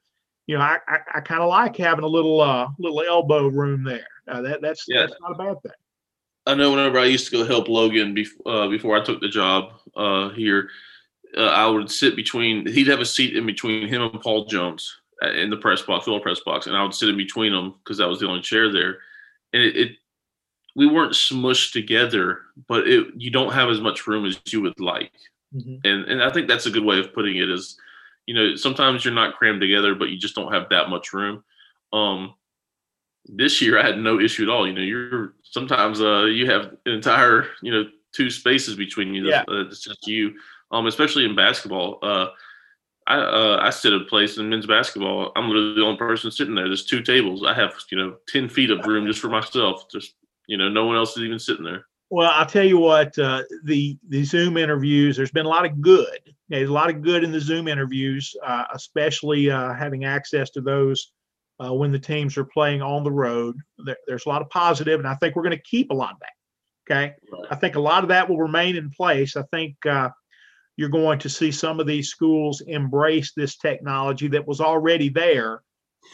You 0.48 0.58
know, 0.58 0.63
I 0.63 0.80
I, 0.89 0.98
I 1.15 1.19
kind 1.22 1.41
of 1.41 1.48
like 1.48 1.78
having 1.78 2.04
a 2.04 2.08
little 2.08 2.41
uh 2.41 2.67
little 2.80 3.02
elbow 3.02 3.48
room 3.48 3.84
there. 3.84 4.08
Uh, 4.28 4.41
that 4.41 4.62
that's 4.62 4.84
yeah. 4.88 5.02
that's 5.02 5.15
not 5.22 5.32
a 5.32 5.36
bad 5.36 5.62
thing. 5.62 5.72
I 6.45 6.56
know 6.56 6.71
whenever 6.71 6.99
I 6.99 7.06
used 7.06 7.30
to 7.30 7.38
go 7.38 7.45
help 7.45 7.67
Logan 7.67 8.13
before 8.13 8.52
uh, 8.52 8.67
before 8.67 8.97
I 8.97 9.04
took 9.04 9.21
the 9.21 9.30
job 9.30 9.73
uh, 9.95 10.30
here, 10.30 10.69
uh, 11.38 11.45
I 11.45 11.67
would 11.67 11.91
sit 11.91 12.15
between. 12.15 12.65
He'd 12.65 12.88
have 12.88 13.02
a 13.02 13.06
seat 13.06 13.36
in 13.36 13.45
between 13.45 13.88
him 13.88 14.02
and 14.02 14.21
Paul 14.21 14.45
Jones 14.45 14.99
in 15.21 15.49
the 15.49 15.58
press 15.58 15.82
box, 15.82 16.08
little 16.08 16.21
press 16.21 16.39
box, 16.39 16.67
and 16.67 16.75
I 16.75 16.84
would 16.84 16.93
sit 16.93 17.10
in 17.10 17.17
between 17.17 17.52
them 17.52 17.75
because 17.84 17.97
that 17.97 18.08
was 18.08 18.19
the 18.19 18.28
only 18.28 18.41
chair 18.41 18.71
there. 18.71 18.99
And 19.54 19.63
it, 19.63 19.75
it, 19.75 19.91
we 20.75 20.88
weren't 20.88 21.13
smushed 21.13 21.73
together, 21.73 22.41
but 22.67 22.88
it 22.88 23.08
you 23.17 23.30
don't 23.30 23.54
have 23.54 23.69
as 23.69 23.82
much 23.82 24.08
room 24.08 24.25
as 24.25 24.39
you 24.47 24.62
would 24.62 24.80
like. 24.80 25.12
Mm-hmm. 25.54 25.75
And 25.84 26.06
and 26.06 26.23
I 26.23 26.30
think 26.30 26.47
that's 26.47 26.67
a 26.67 26.71
good 26.71 26.86
way 26.86 26.99
of 26.99 27.13
putting 27.13 27.38
it 27.38 27.49
is, 27.49 27.78
you 28.25 28.34
know, 28.34 28.56
sometimes 28.56 29.04
you're 29.04 29.13
not 29.13 29.36
crammed 29.36 29.62
together, 29.62 29.95
but 29.95 30.10
you 30.10 30.17
just 30.17 30.36
don't 30.36 30.54
have 30.54 30.69
that 30.69 30.89
much 30.89 31.13
room. 31.13 31.43
Um, 31.91 32.36
this 33.36 33.62
year 33.62 33.80
I 33.80 33.86
had 33.86 33.98
no 33.98 34.20
issue 34.20 34.44
at 34.44 34.50
all. 34.50 34.68
You 34.68 34.74
know, 34.74 34.82
you're 34.82 35.34
sometimes 35.44 36.02
uh 36.02 36.26
you 36.26 36.50
have 36.50 36.74
an 36.86 36.94
entire 36.94 37.48
you 37.62 37.72
know 37.72 37.86
two 38.13 38.30
spaces 38.30 38.76
between 38.76 39.13
you. 39.13 39.28
Yeah. 39.28 39.44
It's 39.48 39.84
just 39.84 40.08
you. 40.08 40.34
Um, 40.72 40.86
especially 40.86 41.26
in 41.26 41.36
basketball. 41.36 42.00
Uh, 42.02 42.28
I 43.08 43.18
uh, 43.18 43.60
I 43.62 43.72
sit 43.72 43.94
a 43.94 44.02
place 44.02 44.38
in 44.38 44.50
men's 44.50 44.68
basketball. 44.68 45.32
I'm 45.36 45.48
literally 45.48 45.76
the 45.76 45.84
only 45.84 45.98
person 45.98 46.30
sitting 46.32 46.54
there. 46.54 46.68
There's 46.68 46.86
two 46.86 47.02
tables. 47.02 47.44
I 47.44 47.54
have 47.54 47.74
you 47.92 47.98
know 47.98 48.18
ten 48.28 48.48
feet 48.48 48.70
of 48.70 48.86
room 48.86 49.08
just 49.08 49.20
for 49.20 49.30
myself. 49.30 49.86
Just 49.92 50.13
you 50.48 50.58
know, 50.58 50.70
no 50.70 50.86
one 50.86 50.96
else 50.96 51.18
is 51.18 51.24
even 51.24 51.39
sitting 51.39 51.65
there. 51.65 51.86
Well, 52.12 52.32
I'll 52.32 52.46
tell 52.46 52.65
you 52.65 52.78
what. 52.78 53.18
Uh, 53.18 53.44
the 53.63 53.98
the 54.10 54.24
Zoom 54.24 54.58
interviews. 54.58 55.18
There's 55.18 55.32
been 55.32 55.46
a 55.46 55.50
lot 55.50 55.65
of 55.65 55.82
good. 55.82 56.20
There's 56.50 56.70
a 56.70 56.74
lot 56.74 56.89
of 56.89 57.02
good 57.02 57.24
in 57.24 57.32
the 57.32 57.39
Zoom 57.39 57.68
interviews, 57.68 58.36
uh, 58.46 58.65
especially 58.74 59.50
uh, 59.50 59.74
having 59.74 60.06
access 60.06 60.52
to 60.52 60.62
those 60.62 61.12
uh, 61.63 61.74
when 61.74 61.91
the 61.91 62.00
teams 62.00 62.38
are 62.38 62.45
playing 62.45 62.82
on 62.82 63.04
the 63.04 63.12
road. 63.12 63.56
There, 63.86 63.98
there's 64.08 64.26
a 64.26 64.30
lot 64.30 64.41
of 64.41 64.50
positive, 64.50 65.00
and 65.00 65.08
I 65.08 65.15
think 65.15 65.36
we're 65.36 65.43
going 65.43 65.58
to 65.58 65.63
keep 65.63 65.91
a 65.91 65.95
lot 65.95 66.13
of 66.13 66.19
that. 66.19 66.30
Okay, 66.91 67.13
right. 67.32 67.45
I 67.52 67.56
think 67.56 67.76
a 67.76 67.82
lot 67.82 68.04
of 68.04 68.10
that 68.10 68.28
will 68.28 68.39
remain 68.39 68.76
in 68.76 68.89
place. 68.89 69.36
I 69.36 69.43
think 69.52 69.76
uh, 69.86 70.10
you're 70.76 70.89
going 70.89 71.19
to 71.19 71.30
see 71.30 71.52
some 71.52 71.80
of 71.80 71.86
these 71.86 72.10
schools 72.10 72.62
embrace 72.62 73.34
this 73.36 73.58
technology 73.58 74.28
that 74.30 74.48
was 74.48 74.62
already 74.62 75.10
there, 75.10 75.62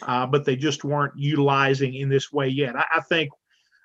uh, 0.01 0.25
but 0.25 0.43
they 0.43 0.55
just 0.55 0.83
weren't 0.83 1.13
utilizing 1.15 1.93
in 1.93 2.09
this 2.09 2.33
way 2.33 2.47
yet. 2.47 2.75
I, 2.75 2.85
I 2.95 3.01
think, 3.01 3.29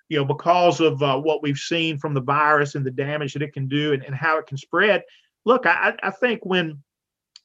you 0.08 0.18
know, 0.18 0.24
because 0.24 0.80
of 0.80 1.00
uh, 1.02 1.20
what 1.20 1.42
we've 1.42 1.58
seen 1.58 1.98
from 1.98 2.14
the 2.14 2.22
virus 2.22 2.74
and 2.74 2.84
the 2.84 2.90
damage 2.90 3.34
that 3.34 3.42
it 3.42 3.52
can 3.52 3.68
do 3.68 3.92
and, 3.92 4.02
and 4.02 4.14
how 4.14 4.38
it 4.38 4.46
can 4.46 4.56
spread. 4.56 5.04
Look, 5.44 5.66
I, 5.66 5.94
I 6.02 6.10
think 6.10 6.44
when 6.44 6.82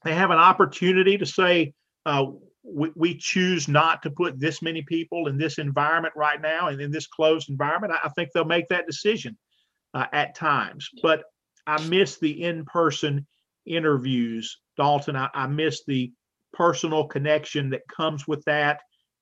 they 0.03 0.15
have 0.15 0.31
an 0.31 0.37
opportunity 0.37 1.17
to 1.17 1.25
say, 1.25 1.73
uh, 2.05 2.27
we, 2.65 2.91
we, 2.95 3.15
choose 3.15 3.67
not 3.67 4.01
to 4.03 4.09
put 4.09 4.39
this 4.39 4.61
many 4.61 4.81
people 4.81 5.27
in 5.27 5.37
this 5.37 5.57
environment 5.57 6.13
right 6.15 6.41
now 6.41 6.67
and 6.67 6.81
in 6.81 6.91
this 6.91 7.07
closed 7.07 7.49
environment, 7.49 7.93
I, 7.93 8.07
I 8.07 8.09
think 8.09 8.31
they'll 8.31 8.45
make 8.45 8.67
that 8.69 8.87
decision 8.87 9.37
uh, 9.93 10.07
at 10.11 10.35
times. 10.35 10.89
But 11.01 11.23
I 11.67 11.81
miss 11.87 12.17
the 12.17 12.43
in-person 12.43 13.25
interviews, 13.65 14.59
Dalton. 14.77 15.15
I, 15.15 15.29
I 15.33 15.47
miss 15.47 15.83
the 15.85 16.11
personal 16.53 17.07
connection 17.07 17.69
that 17.71 17.81
comes 17.87 18.27
with 18.27 18.43
that. 18.45 18.81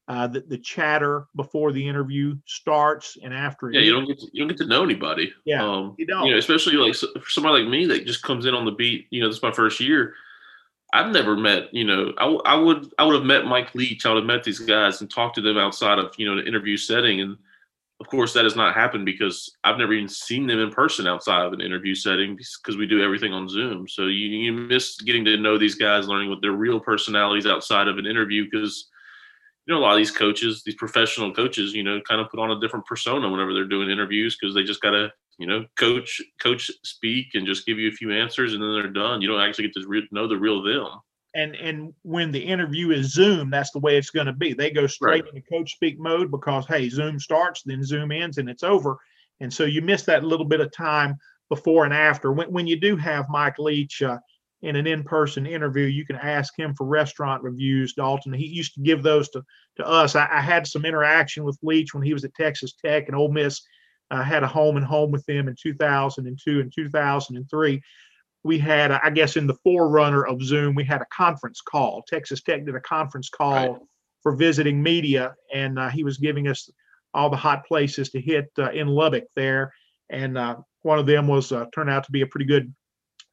Uh, 0.09 0.27
the, 0.27 0.41
the 0.49 0.57
chatter 0.57 1.27
before 1.33 1.71
the 1.71 1.87
interview 1.87 2.35
starts 2.45 3.17
and 3.23 3.33
after. 3.33 3.71
Yeah, 3.71 3.79
you 3.79 3.93
don't 3.93 4.05
get 4.05 4.19
to, 4.19 4.27
you 4.33 4.41
don't 4.41 4.49
get 4.49 4.57
to 4.57 4.65
know 4.65 4.83
anybody. 4.83 5.31
Yeah, 5.45 5.63
um, 5.63 5.95
you 5.97 6.05
don't. 6.05 6.25
You 6.25 6.33
know, 6.33 6.37
especially 6.37 6.73
like 6.73 6.93
for 6.93 7.29
somebody 7.29 7.63
like 7.63 7.71
me 7.71 7.85
that 7.85 8.05
just 8.05 8.21
comes 8.21 8.45
in 8.45 8.53
on 8.53 8.65
the 8.65 8.73
beat. 8.73 9.07
You 9.11 9.21
know, 9.21 9.29
this 9.29 9.37
is 9.37 9.43
my 9.43 9.53
first 9.53 9.79
year. 9.79 10.13
I've 10.93 11.11
never 11.11 11.35
met. 11.35 11.73
You 11.73 11.83
know, 11.83 12.13
I, 12.17 12.27
I 12.45 12.55
would 12.55 12.93
I 12.97 13.03
would 13.03 13.15
have 13.15 13.25
met 13.25 13.45
Mike 13.45 13.73
Leach. 13.75 14.05
I 14.05 14.09
would 14.09 14.19
have 14.19 14.27
met 14.27 14.43
these 14.43 14.59
guys 14.59 15.01
and 15.01 15.09
talked 15.09 15.35
to 15.35 15.41
them 15.41 15.57
outside 15.57 15.99
of 15.99 16.13
you 16.17 16.25
know 16.25 16.39
the 16.39 16.47
interview 16.47 16.77
setting 16.77 17.19
and 17.19 17.37
of 18.03 18.09
course, 18.09 18.33
that 18.33 18.43
has 18.43 18.57
not 18.57 18.75
happened 18.75 19.05
because 19.05 19.55
I've 19.63 19.77
never 19.77 19.93
even 19.93 20.09
seen 20.09 20.45
them 20.45 20.59
in 20.59 20.71
person 20.71 21.07
outside 21.07 21.45
of 21.45 21.53
an 21.53 21.61
interview 21.61 21.95
setting 21.95 22.35
because 22.35 22.75
we 22.75 22.85
do 22.85 23.01
everything 23.01 23.31
on 23.31 23.47
Zoom. 23.47 23.87
So 23.87 24.07
you, 24.07 24.27
you 24.27 24.51
miss 24.51 24.99
getting 24.99 25.23
to 25.23 25.37
know 25.37 25.57
these 25.57 25.75
guys, 25.75 26.07
learning 26.07 26.29
what 26.29 26.41
their 26.41 26.51
real 26.51 26.81
personalities 26.81 27.45
outside 27.45 27.87
of 27.87 27.97
an 27.97 28.05
interview 28.05 28.43
because 28.51 28.89
you 29.65 29.73
know 29.73 29.79
a 29.79 29.81
lot 29.81 29.93
of 29.93 29.97
these 29.99 30.11
coaches, 30.11 30.63
these 30.65 30.75
professional 30.75 31.33
coaches, 31.33 31.73
you 31.73 31.83
know, 31.83 32.01
kind 32.01 32.19
of 32.19 32.29
put 32.29 32.41
on 32.41 32.51
a 32.51 32.59
different 32.59 32.85
persona 32.85 33.29
whenever 33.29 33.53
they're 33.53 33.63
doing 33.63 33.89
interviews 33.89 34.35
because 34.37 34.53
they 34.53 34.63
just 34.63 34.81
got 34.81 34.91
to 34.91 35.09
you 35.39 35.47
know 35.47 35.65
coach 35.77 36.21
coach 36.41 36.69
speak 36.83 37.27
and 37.33 37.45
just 37.47 37.65
give 37.65 37.79
you 37.79 37.89
a 37.89 37.91
few 37.93 38.11
answers 38.13 38.53
and 38.53 38.61
then 38.61 38.73
they're 38.73 38.87
done. 38.89 39.21
You 39.21 39.27
don't 39.27 39.41
actually 39.41 39.65
get 39.67 39.73
to 39.81 39.87
re- 39.87 40.07
know 40.11 40.27
the 40.27 40.37
real 40.37 40.61
them. 40.61 40.87
and 41.35 41.55
and 41.55 41.93
when 42.03 42.31
the 42.31 42.39
interview 42.43 42.91
is 42.91 43.11
Zoom, 43.13 43.49
that's 43.49 43.71
the 43.71 43.79
way 43.79 43.97
it's 43.97 44.11
going 44.11 44.27
to 44.27 44.33
be. 44.33 44.53
They 44.53 44.69
go 44.71 44.87
straight 44.87 45.23
Right. 45.25 45.33
into 45.33 45.47
coach 45.49 45.73
speak 45.73 45.99
mode 45.99 46.29
because 46.31 46.65
hey, 46.67 46.89
Zoom 46.89 47.19
starts, 47.19 47.63
then 47.65 47.83
Zoom 47.83 48.11
ends, 48.11 48.37
and 48.37 48.49
it's 48.49 48.63
over. 48.63 48.97
And 49.39 49.51
so 49.51 49.63
you 49.63 49.81
miss 49.81 50.03
that 50.03 50.23
little 50.23 50.45
bit 50.45 50.61
of 50.61 50.71
time 50.71 51.15
before 51.49 51.85
and 51.85 51.93
after. 51.93 52.31
When 52.31 52.51
when 52.51 52.67
you 52.67 52.79
do 52.79 52.95
have 52.97 53.25
Mike 53.29 53.57
Leach 53.57 54.01
uh, 54.03 54.19
in 54.61 54.75
an 54.77 54.87
in-person 54.87 55.45
interview, 55.47 55.85
you 55.87 56.05
can 56.05 56.15
ask 56.17 56.57
him 56.57 56.73
for 56.75 56.85
restaurant 56.85 57.43
reviews. 57.43 57.93
Dalton, 57.95 58.31
he 58.33 58.45
used 58.45 58.75
to 58.75 58.81
give 58.81 59.01
those 59.03 59.27
to 59.29 59.41
to 59.77 59.85
us. 59.87 60.15
I, 60.15 60.27
I 60.31 60.39
had 60.39 60.67
some 60.67 60.85
interaction 60.85 61.43
with 61.43 61.57
Leach 61.63 61.93
when 61.95 62.03
he 62.03 62.13
was 62.13 62.23
at 62.23 62.35
Texas 62.35 62.73
Tech 62.73 63.07
and 63.07 63.15
Ole 63.17 63.31
Miss. 63.31 63.59
I 64.17 64.23
had 64.23 64.43
a 64.43 64.47
home 64.47 64.77
and 64.77 64.85
home 64.85 65.11
with 65.11 65.25
them 65.25 65.47
in 65.47 65.55
2002 65.61 66.59
and 66.59 66.71
2003 66.73 67.81
we 68.43 68.59
had, 68.59 68.91
I 68.91 69.09
guess, 69.09 69.37
in 69.37 69.47
the 69.47 69.55
forerunner 69.63 70.25
of 70.25 70.41
Zoom, 70.41 70.75
we 70.75 70.83
had 70.83 71.01
a 71.01 71.05
conference 71.15 71.61
call. 71.61 72.03
Texas 72.07 72.41
Tech 72.41 72.65
did 72.65 72.75
a 72.75 72.81
conference 72.81 73.29
call 73.29 73.53
Right. 73.73 73.81
for 74.21 74.35
visiting 74.35 74.83
media, 74.83 75.33
and 75.53 75.79
uh, 75.79 75.89
he 75.89 76.03
was 76.03 76.17
giving 76.17 76.47
us 76.47 76.69
all 77.13 77.29
the 77.29 77.37
hot 77.37 77.65
places 77.65 78.09
to 78.09 78.19
hit 78.19 78.51
uh, 78.59 78.71
in 78.71 78.87
Lubbock 78.87 79.25
there. 79.35 79.73
And 80.09 80.37
uh, 80.37 80.57
one 80.81 80.99
of 80.99 81.05
them 81.05 81.27
was 81.27 81.51
uh, 81.51 81.65
turned 81.73 81.89
out 81.89 82.03
to 82.05 82.11
be 82.11 82.21
a 82.21 82.27
pretty 82.27 82.45
good 82.45 82.73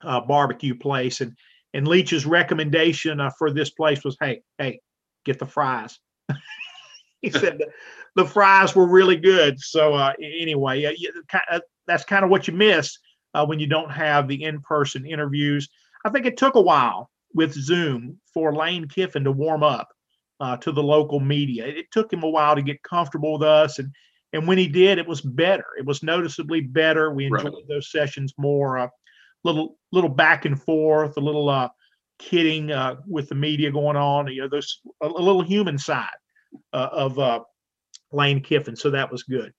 uh, 0.03 0.21
barbecue 0.21 0.75
place. 0.75 1.21
And 1.21 1.37
and 1.73 1.87
Leach's 1.87 2.27
recommendation 2.27 3.21
uh, 3.21 3.31
for 3.39 3.53
this 3.53 3.71
place 3.71 4.03
was, 4.05 4.17
hey, 4.21 4.43
hey, 4.59 4.81
get 5.25 5.39
the 5.39 5.47
fries. 5.47 5.99
he 7.31 7.31
said 7.31 7.59
the, 7.59 7.69
the 8.17 8.25
fries 8.25 8.75
were 8.75 8.87
really 8.87 9.17
good. 9.17 9.61
So 9.61 9.95
uh, 9.95 10.13
anyway, 10.19 10.85
uh, 10.85 10.93
you, 10.97 11.13
uh, 11.51 11.61
that's 11.87 12.05
kind 12.05 12.25
of 12.25 12.31
what 12.31 12.49
you 12.49 12.55
miss 12.55 12.99
uh, 13.35 13.45
when 13.45 13.61
you 13.61 13.67
don't 13.67 13.91
have 13.91 14.27
the 14.27 14.43
in-person 14.43 15.07
interviews. 15.07 15.69
I 16.05 16.11
think 16.11 16.27
it 16.27 16.37
took 16.37 16.55
a 16.55 16.61
while 16.61 17.11
with 17.35 17.53
Zoom 17.53 18.19
for 18.33 18.55
Lane 18.55 18.89
Kiffin 18.89 19.25
to 19.25 19.33
warm 19.33 19.63
up 19.63 19.89
uh, 20.41 20.57
to 20.59 20.73
the 20.73 20.83
local 20.83 21.21
media. 21.21 21.67
It, 21.67 21.77
it 21.77 21.91
took 21.91 22.13
him 22.13 22.23
a 22.23 22.31
while 22.31 22.57
to 22.57 22.63
get 22.63 22.83
comfortable 22.83 23.35
with 23.35 23.43
us, 23.43 23.79
and 23.79 23.93
and 24.33 24.47
when 24.47 24.59
he 24.59 24.69
did, 24.69 24.99
it 24.99 25.09
was 25.09 25.21
better. 25.21 25.65
It 25.77 25.85
was 25.85 26.05
noticeably 26.05 26.61
better. 26.61 27.13
We 27.13 27.29
Right. 27.29 27.45
enjoyed 27.45 27.67
those 27.69 27.91
sessions 27.91 28.33
more. 28.39 28.79
Uh, 28.79 28.89
little 29.45 29.77
little 29.93 30.11
back 30.11 30.45
and 30.45 30.61
forth, 30.61 31.17
a 31.17 31.21
little 31.21 31.49
uh, 31.49 31.69
kidding 32.19 32.71
uh, 32.71 32.97
with 33.07 33.29
the 33.29 33.35
media 33.35 33.71
going 33.71 33.97
on. 33.97 34.29
You 34.29 34.43
know, 34.43 34.49
there's 34.49 34.81
a, 35.03 35.07
a 35.07 35.09
little 35.09 35.43
human 35.43 35.79
side 35.79 36.09
uh, 36.73 36.89
of 36.93 37.19
uh, 37.19 37.41
Lane 38.13 38.41
Kiffin, 38.41 38.77
so 38.77 38.91
that 38.91 39.11
was 39.11 39.23
good. 39.23 39.53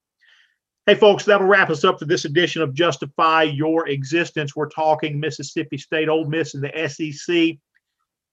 Hey, 0.87 0.95
folks, 0.95 1.25
that'll 1.25 1.47
wrap 1.47 1.69
us 1.69 1.83
up 1.83 1.99
for 1.99 2.05
this 2.05 2.25
edition 2.25 2.61
of 2.61 2.73
Justify 2.73 3.43
Your 3.43 3.87
Existence. 3.87 4.55
We're 4.55 4.67
talking 4.69 5.19
Mississippi 5.19 5.77
State, 5.77 6.09
Ole 6.09 6.25
Miss, 6.25 6.55
and 6.55 6.63
the 6.63 6.87
SEC. 6.87 7.57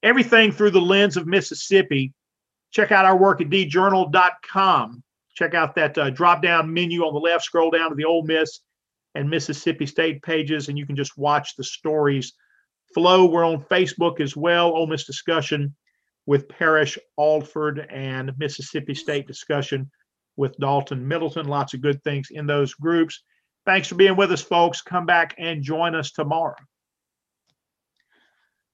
Everything 0.01 0.51
through 0.51 0.71
the 0.71 0.81
lens 0.81 1.15
of 1.15 1.27
Mississippi. 1.27 2.13
Check 2.71 2.91
out 2.91 3.05
our 3.05 3.17
work 3.17 3.41
at 3.41 3.49
djournal.com. 3.49 5.03
Check 5.35 5.53
out 5.53 5.75
that 5.75 5.97
uh, 5.97 6.09
drop 6.09 6.41
down 6.41 6.73
menu 6.73 7.03
on 7.03 7.13
the 7.13 7.19
left, 7.19 7.45
scroll 7.45 7.71
down 7.71 7.89
to 7.89 7.95
the 7.95 8.05
Ole 8.05 8.23
Miss 8.23 8.61
and 9.15 9.29
Mississippi 9.29 9.85
State 9.85 10.21
pages, 10.21 10.69
and 10.69 10.77
you 10.77 10.85
can 10.85 10.95
just 10.95 11.17
watch 11.17 11.55
the 11.55 11.63
stories 11.63 12.33
flow. 12.93 13.25
We're 13.25 13.45
on 13.45 13.63
Facebook 13.65 14.19
as 14.19 14.35
well, 14.35 14.69
Ole 14.69 14.87
Miss 14.87 15.05
discussion 15.05 15.75
with 16.29 16.47
Parrish 16.47 16.95
Alford 17.17 17.87
and 17.89 18.31
Mississippi 18.37 18.93
State 18.93 19.25
discussion 19.25 19.89
with 20.37 20.55
Dalton 20.59 21.07
Middleton. 21.07 21.47
Lots 21.47 21.73
of 21.73 21.81
good 21.81 22.03
things 22.03 22.27
in 22.29 22.45
those 22.45 22.75
groups. 22.75 23.23
Thanks 23.65 23.87
for 23.87 23.95
being 23.95 24.15
with 24.15 24.31
us, 24.31 24.39
folks. 24.39 24.83
Come 24.83 25.07
back 25.07 25.33
and 25.39 25.63
join 25.63 25.95
us 25.95 26.11
tomorrow. 26.11 26.53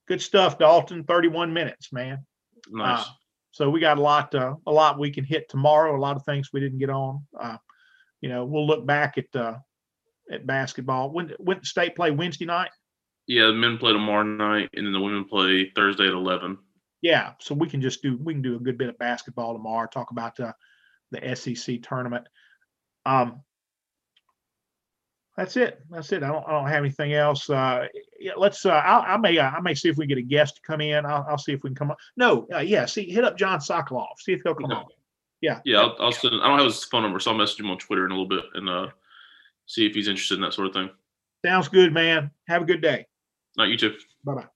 Good 0.05 0.21
stuff, 0.21 0.57
Dalton. 0.57 1.05
31 1.05 1.53
minutes, 1.53 1.93
man. 1.93 2.25
Nice. 2.69 3.05
Uh, 3.07 3.11
so 3.51 3.69
we 3.69 3.79
got 3.79 3.99
a 3.99 4.01
lot, 4.01 4.35
uh, 4.35 4.55
a 4.67 4.71
lot 4.71 4.99
we 4.99 5.09
can 5.09 5.23
hit 5.23 5.47
tomorrow. 5.47 5.95
A 5.95 5.97
lot 5.97 6.17
of 6.17 6.25
things 6.25 6.49
we 6.51 6.59
didn't 6.59 6.79
get 6.79 6.89
on. 6.89 7.25
Uh, 7.39 7.55
you 8.19 8.27
know, 8.27 8.43
we'll 8.43 8.67
look 8.67 8.85
back 8.85 9.17
at 9.17 9.33
uh, 9.33 9.55
at 10.29 10.45
basketball. 10.45 11.09
When 11.09 11.31
when 11.39 11.59
the 11.59 11.65
state 11.65 11.95
play 11.95 12.11
Wednesday 12.11 12.43
night? 12.43 12.71
yeah, 13.27 13.47
the 13.47 13.53
men 13.53 13.77
play 13.77 13.93
tomorrow 13.93 14.23
night, 14.23 14.69
and 14.73 14.85
then 14.85 14.93
the 14.93 14.99
women 14.99 15.25
play 15.25 15.71
Thursday 15.73 16.07
at 16.07 16.13
eleven. 16.13 16.57
Yeah, 17.05 17.33
so 17.37 17.53
we 17.53 17.69
can 17.69 17.81
just 17.83 18.01
do 18.01 18.17
we 18.23 18.33
can 18.33 18.41
do 18.41 18.55
a 18.55 18.59
good 18.59 18.79
bit 18.79 18.89
of 18.89 18.97
basketball 18.97 19.53
tomorrow. 19.53 19.87
Talk 19.87 20.09
about 20.09 20.39
uh, 20.39 20.53
the 21.11 21.35
SEC 21.35 21.83
tournament. 21.83 22.25
Um, 23.05 23.41
that's 25.37 25.55
it. 25.55 25.81
That's 25.91 26.11
it. 26.13 26.23
I 26.23 26.29
don't. 26.29 26.43
I 26.47 26.51
don't 26.53 26.67
have 26.67 26.79
anything 26.83 27.13
else. 27.13 27.47
Uh, 27.47 27.85
yeah, 28.19 28.31
let's. 28.35 28.65
Uh, 28.65 28.71
I, 28.71 29.13
I 29.13 29.17
may. 29.17 29.37
Uh, 29.37 29.51
I 29.51 29.61
may 29.61 29.75
see 29.75 29.87
if 29.87 29.97
we 29.97 30.07
get 30.07 30.17
a 30.17 30.23
guest 30.23 30.55
to 30.55 30.61
come 30.63 30.81
in. 30.81 31.05
I'll, 31.05 31.23
I'll 31.29 31.37
see 31.37 31.53
if 31.53 31.61
we 31.61 31.69
can 31.69 31.75
come 31.75 31.91
on. 31.91 31.97
No. 32.17 32.47
Uh, 32.51 32.57
yeah. 32.57 32.87
See, 32.87 33.07
hit 33.07 33.23
up 33.23 33.37
John 33.37 33.59
Sokoloff. 33.59 34.17
See 34.17 34.33
if 34.33 34.41
he'll 34.43 34.55
come 34.55 34.65
Okay. 34.71 34.73
on. 34.73 34.85
Yeah. 35.41 35.59
Yeah, 35.63 35.81
I'll, 35.81 35.95
I'll 35.99 36.11
send. 36.11 36.33
I 36.41 36.47
don't 36.47 36.57
have 36.57 36.65
his 36.65 36.83
phone 36.85 37.03
number, 37.03 37.19
so 37.19 37.29
I'll 37.29 37.37
message 37.37 37.59
him 37.59 37.69
on 37.69 37.77
Twitter 37.77 38.05
in 38.05 38.11
a 38.11 38.15
little 38.15 38.27
bit 38.27 38.45
and 38.55 38.67
uh, 38.67 38.87
see 39.67 39.85
if 39.85 39.93
he's 39.93 40.07
interested 40.07 40.35
in 40.35 40.41
that 40.41 40.53
sort 40.55 40.69
of 40.69 40.73
thing. 40.73 40.89
Sounds 41.45 41.67
good, 41.67 41.93
man. 41.93 42.31
Have 42.47 42.63
a 42.63 42.65
good 42.65 42.81
day. 42.81 43.05
Not 43.57 43.67
you 43.67 43.77
too. 43.77 43.93
Bye 44.23 44.33
bye. 44.33 44.54